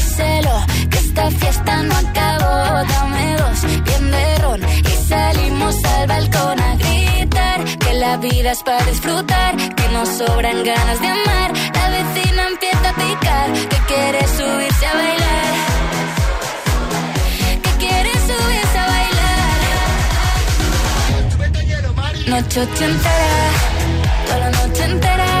vida 8.21 8.51
es 8.51 8.63
para 8.63 8.83
disfrutar, 8.85 9.57
que 9.57 9.89
nos 9.89 10.07
sobran 10.09 10.63
ganas 10.63 11.01
de 11.01 11.07
amar. 11.07 11.51
La 11.73 11.89
vecina 11.89 12.47
empieza 12.47 12.89
a 12.89 12.93
picar, 12.93 13.51
que 13.53 13.77
quiere 13.87 14.27
subirse 14.27 14.85
a 14.85 14.93
bailar. 14.93 15.53
Que 17.63 17.71
quiere 17.83 18.11
subirse 18.11 18.77
a 18.77 18.87
bailar. 18.95 19.51
Noche 22.27 22.61
entera, 22.61 23.49
toda 24.27 24.39
la 24.39 24.49
noche 24.51 24.83
entera 24.83 25.40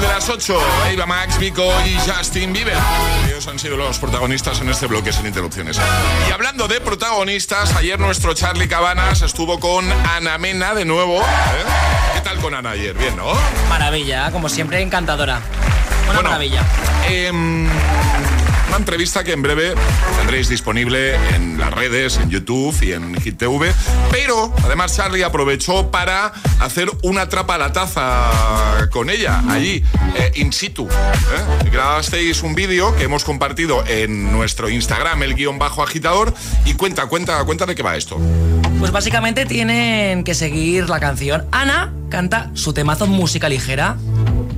de 0.00 0.08
las 0.08 0.28
8, 0.28 0.58
Eva 0.90 1.06
Max, 1.06 1.38
Vico 1.38 1.64
y 1.86 1.96
Justin 2.10 2.52
Bieber. 2.52 2.76
Ellos 3.26 3.46
han 3.46 3.58
sido 3.58 3.76
los 3.76 3.98
protagonistas 3.98 4.60
en 4.60 4.68
este 4.68 4.86
bloque 4.86 5.12
sin 5.12 5.26
interrupciones. 5.26 5.78
Y 6.28 6.32
hablando 6.32 6.68
de 6.68 6.80
protagonistas, 6.80 7.74
ayer 7.76 7.98
nuestro 7.98 8.34
Charlie 8.34 8.68
Cabanas 8.68 9.22
estuvo 9.22 9.60
con 9.60 9.90
Ana 10.16 10.38
Mena 10.38 10.74
de 10.74 10.84
nuevo. 10.84 11.20
¿eh? 11.20 11.24
¿Qué 12.14 12.20
tal 12.20 12.38
con 12.38 12.54
Ana 12.54 12.70
ayer? 12.70 12.94
Bien, 12.94 13.16
¿no? 13.16 13.32
Maravilla, 13.68 14.30
como 14.32 14.48
siempre, 14.48 14.80
encantadora. 14.80 15.40
Una 16.10 16.22
maravilla. 16.22 16.62
Em, 17.08 17.68
una 18.74 18.80
entrevista 18.80 19.22
que 19.22 19.30
en 19.30 19.40
breve 19.40 19.72
tendréis 20.18 20.48
disponible 20.48 21.14
en 21.36 21.60
las 21.60 21.72
redes, 21.72 22.16
en 22.16 22.28
YouTube 22.28 22.76
y 22.82 22.90
en 22.90 23.12
GTV. 23.12 23.72
Pero 24.10 24.52
además 24.64 24.96
Charlie 24.96 25.22
aprovechó 25.22 25.92
para 25.92 26.32
hacer 26.58 26.90
una 27.02 27.28
trapa 27.28 27.54
a 27.54 27.58
la 27.58 27.72
taza 27.72 28.88
con 28.90 29.10
ella, 29.10 29.44
allí, 29.48 29.84
eh, 30.16 30.32
in 30.34 30.52
situ. 30.52 30.88
¿eh? 30.88 31.70
Grabasteis 31.70 32.42
un 32.42 32.56
vídeo 32.56 32.96
que 32.96 33.04
hemos 33.04 33.22
compartido 33.22 33.84
en 33.86 34.32
nuestro 34.32 34.68
Instagram, 34.68 35.22
el 35.22 35.36
guion 35.36 35.56
bajo 35.60 35.84
agitador. 35.84 36.34
Y 36.64 36.74
cuenta, 36.74 37.06
cuenta, 37.06 37.44
cuenta 37.44 37.66
de 37.66 37.76
qué 37.76 37.84
va 37.84 37.94
esto. 37.94 38.18
Pues 38.80 38.90
básicamente 38.90 39.46
tienen 39.46 40.24
que 40.24 40.34
seguir 40.34 40.88
la 40.88 40.98
canción. 40.98 41.46
Ana 41.52 41.92
canta 42.10 42.50
su 42.54 42.72
temazo 42.72 43.06
música 43.06 43.48
ligera 43.48 43.98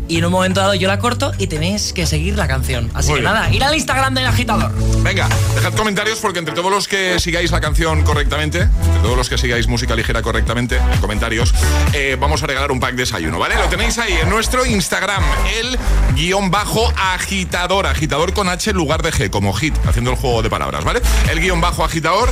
y 0.09 0.19
en 0.19 0.25
un 0.25 0.33
momento 0.33 0.61
dado 0.61 0.75
yo 0.75 0.89
la 0.89 0.99
corto 0.99 1.33
y 1.39 1.47
tenéis 1.47 1.93
que 1.93 2.07
seguir 2.07 2.37
la 2.37 2.47
canción. 2.47 2.91
Así 2.95 3.11
Muy 3.11 3.19
que 3.19 3.23
bien. 3.23 3.35
nada, 3.35 3.51
ir 3.51 3.63
al 3.65 3.75
Instagram 3.75 4.15
del 4.15 4.27
agitador. 4.27 4.73
Venga, 5.03 5.29
dejad 5.55 5.75
comentarios 5.75 6.19
porque 6.21 6.39
entre 6.39 6.55
todos 6.55 6.71
los 6.71 6.89
que 6.89 7.19
sigáis 7.19 7.51
la 7.51 7.61
canción 7.61 8.03
correctamente, 8.03 8.63
entre 8.63 9.01
todos 9.03 9.17
los 9.17 9.29
que 9.29 9.39
sigáis 9.39 9.67
música 9.69 9.95
ligera 9.95 10.23
correctamente, 10.23 10.77
en 10.77 11.01
comentarios, 11.01 11.55
eh, 11.93 12.17
vamos 12.19 12.43
a 12.43 12.47
regalar 12.47 12.71
un 12.73 12.81
pack 12.81 12.93
de 12.93 13.03
desayuno, 13.03 13.39
¿vale? 13.39 13.57
Lo 13.57 13.65
tenéis 13.69 13.99
ahí 13.99 14.13
en 14.13 14.31
nuestro 14.31 14.65
Instagram, 14.67 15.23
el 15.61 15.79
guion 16.15 16.51
bajo 16.51 16.93
agitador, 16.97 17.87
agitador 17.87 18.33
con 18.33 18.49
H 18.49 18.71
en 18.71 18.77
lugar 18.77 19.03
de 19.03 19.13
G, 19.13 19.31
como 19.31 19.53
hit, 19.55 19.75
haciendo 19.87 20.11
el 20.11 20.17
juego 20.17 20.43
de 20.43 20.51
palabras, 20.51 20.85
¿vale? 20.85 21.01
El 21.31 21.41
guion 21.41 21.61
bajo 21.61 21.85
agitador, 21.85 22.31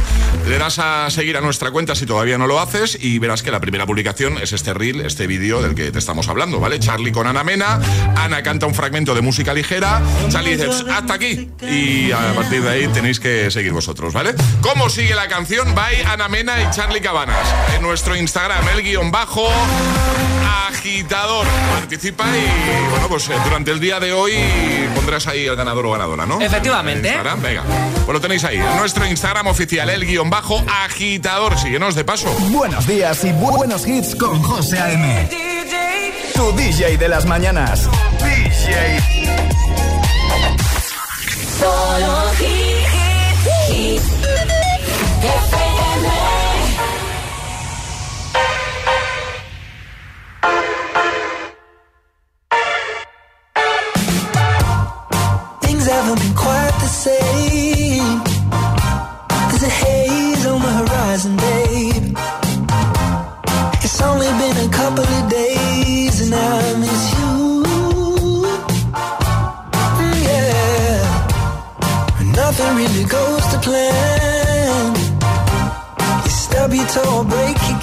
le 0.49 0.59
das 0.59 0.79
a 0.79 1.11
seguir 1.11 1.37
a 1.37 1.41
nuestra 1.41 1.71
cuenta 1.71 1.95
si 1.95 2.07
todavía 2.07 2.39
no 2.39 2.47
lo 2.47 2.61
haces 2.61 2.97
y 3.01 3.19
verás 3.19 3.43
que 3.43 3.51
la 3.51 3.61
primera 3.61 3.87
publicación 3.87 4.39
es 4.39 4.53
este 4.53 4.75
reel, 4.75 5.01
este 5.01 5.27
vídeo 5.27 5.63
del 5.63 5.75
que 5.75 5.91
te 5.91 5.99
estamos 5.99 6.29
hablando, 6.29 6.61
¿vale? 6.61 6.79
Charlie 6.81 7.13
con 7.13 7.27
Ana 7.27 7.45
Mena, 7.45 7.64
Ana 8.17 8.43
canta 8.43 8.67
un 8.67 8.75
fragmento 8.75 9.15
de 9.15 9.21
música 9.21 9.53
ligera, 9.55 10.01
Charlie 10.29 10.57
dice, 10.57 10.69
"Pss, 10.69 10.85
hasta 10.91 11.15
aquí, 11.15 11.51
y 11.63 12.13
a 12.13 12.33
partir 12.35 12.63
de 12.63 12.71
ahí 12.71 12.89
tenéis 12.89 13.21
que 13.21 13.51
seguir 13.51 13.73
vosotros, 13.73 14.13
¿vale? 14.13 14.35
¿Cómo 14.61 14.89
sigue 14.89 15.15
la 15.15 15.29
canción? 15.29 15.75
By 15.75 16.03
Ana 16.03 16.29
Mena 16.29 16.55
y 16.63 16.71
Charlie 16.75 17.01
Cabanas. 17.01 17.47
En 17.77 17.83
nuestro 17.83 18.17
Instagram, 18.17 18.67
el 18.75 18.83
guion 18.83 19.11
bajo 19.11 19.47
agitador. 20.69 21.47
Participa 21.73 22.25
y, 22.29 22.91
bueno, 22.91 23.09
pues 23.09 23.29
eh, 23.29 23.35
durante 23.45 23.71
el 23.71 23.81
día 23.81 24.01
de 24.01 24.13
hoy 24.13 24.33
pondrás 24.95 25.27
ahí 25.27 25.47
el 25.47 25.57
ganador 25.57 25.87
o 25.87 25.93
ganadora, 25.93 26.27
¿no? 26.27 26.41
Efectivamente. 26.41 27.09
En 27.09 27.15
Instagram, 27.15 27.43
venga. 27.43 27.63
Pues 28.05 28.13
lo 28.15 28.21
tenéis 28.21 28.45
ahí, 28.45 28.57
en 28.57 28.77
nuestro 28.77 29.07
Instagram 29.07 29.47
oficial, 29.49 29.89
el 29.91 30.05
guion 30.07 30.31
bajo 30.31 30.63
agitador. 30.85 31.59
Síguenos 31.59 31.95
de 31.95 32.05
paso. 32.05 32.31
Buenos 32.51 32.87
días 32.87 33.25
y 33.25 33.29
bu- 33.29 33.57
buenos 33.57 33.87
hits 33.87 34.15
con 34.15 34.43
José 34.43 34.79
A.M. 34.79 35.29
Tu 36.35 36.53
DJ 36.57 36.97
de 36.99 37.09
las 37.09 37.25
mañanas. 37.27 37.89
DJ. 38.19 39.01
Solo 41.59 42.31
hit, 42.39 42.87
hit, 43.69 44.03
FM. 45.23 45.74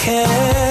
care. 0.02 0.71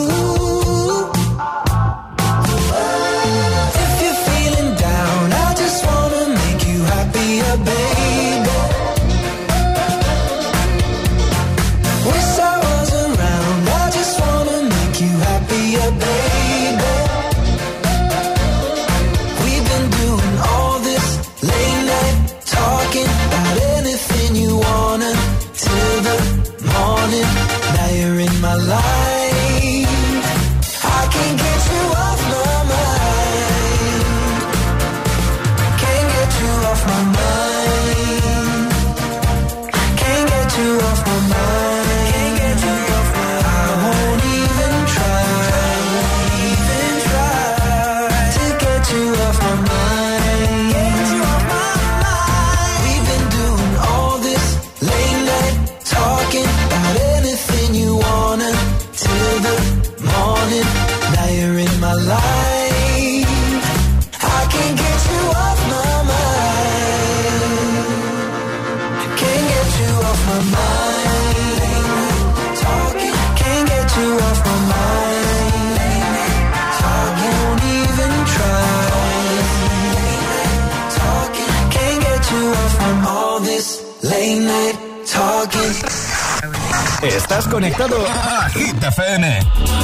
Conectado 87.51 87.97
a 88.05 88.49
Hit 88.53 88.77
FM. 88.77 89.23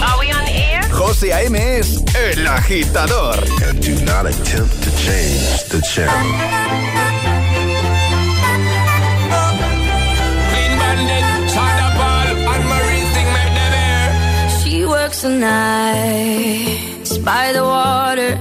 Are 0.02 0.20
we 0.20 0.32
on 0.32 0.48
air? 0.48 0.82
José 0.90 1.34
A.M. 1.34 1.56
es 1.56 2.02
el 2.16 2.48
agitador. 2.48 3.36
And 3.68 3.82
do 3.82 3.94
not 4.06 4.26
attempt 4.26 4.82
to 4.84 4.90
change 4.96 5.66
the 5.68 5.82
channel. 5.82 6.16
She 14.64 14.86
works 14.86 15.22
the 15.24 15.30
nights 15.30 17.18
by 17.18 17.52
the 17.52 17.64
water. 17.64 18.40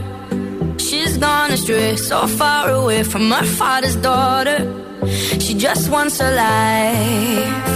She's 0.78 1.16
gone 1.18 1.50
astray, 1.50 1.96
so 1.96 2.28
far 2.28 2.70
away 2.70 3.02
from 3.02 3.28
her 3.32 3.44
father's 3.44 3.96
daughter. 3.96 4.58
She 5.40 5.54
just 5.54 5.90
wants 5.90 6.20
a 6.20 6.30
life 6.30 7.75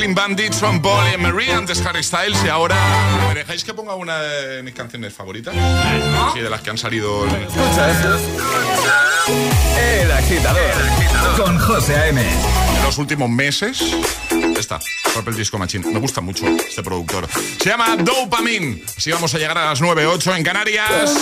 Clean 0.00 0.14
Bandit, 0.14 0.54
Swan 0.54 0.80
Paul 0.80 1.04
y 1.12 1.18
Marie, 1.18 1.52
antes 1.52 1.84
Harry 1.84 2.02
Styles 2.02 2.42
y 2.42 2.48
ahora... 2.48 2.74
¿Me 3.28 3.34
dejáis 3.34 3.62
que 3.64 3.74
ponga 3.74 3.94
una 3.96 4.18
de 4.18 4.62
mis 4.62 4.72
canciones 4.72 5.12
favoritas? 5.12 5.54
Sí, 6.32 6.40
de 6.40 6.48
las 6.48 6.62
que 6.62 6.70
han 6.70 6.78
salido... 6.78 7.26
El, 7.26 7.32
el 9.78 10.10
agitador, 10.10 10.72
con 11.36 11.58
José 11.58 11.96
A.M. 11.96 12.22
En 12.22 12.82
los 12.82 12.96
últimos 12.96 13.28
meses... 13.28 13.94
Esta, 14.58 14.80
Purple 15.12 15.34
Disco 15.34 15.58
Machine. 15.58 15.86
Me 15.92 15.98
gusta 15.98 16.22
mucho 16.22 16.46
este 16.46 16.82
productor. 16.82 17.28
Se 17.60 17.68
llama 17.68 17.94
Dopamine. 17.98 18.82
Así 18.96 19.10
vamos 19.10 19.34
a 19.34 19.38
llegar 19.38 19.58
a 19.58 19.66
las 19.66 19.82
9.08 19.82 20.34
en 20.38 20.42
Canarias. 20.42 21.14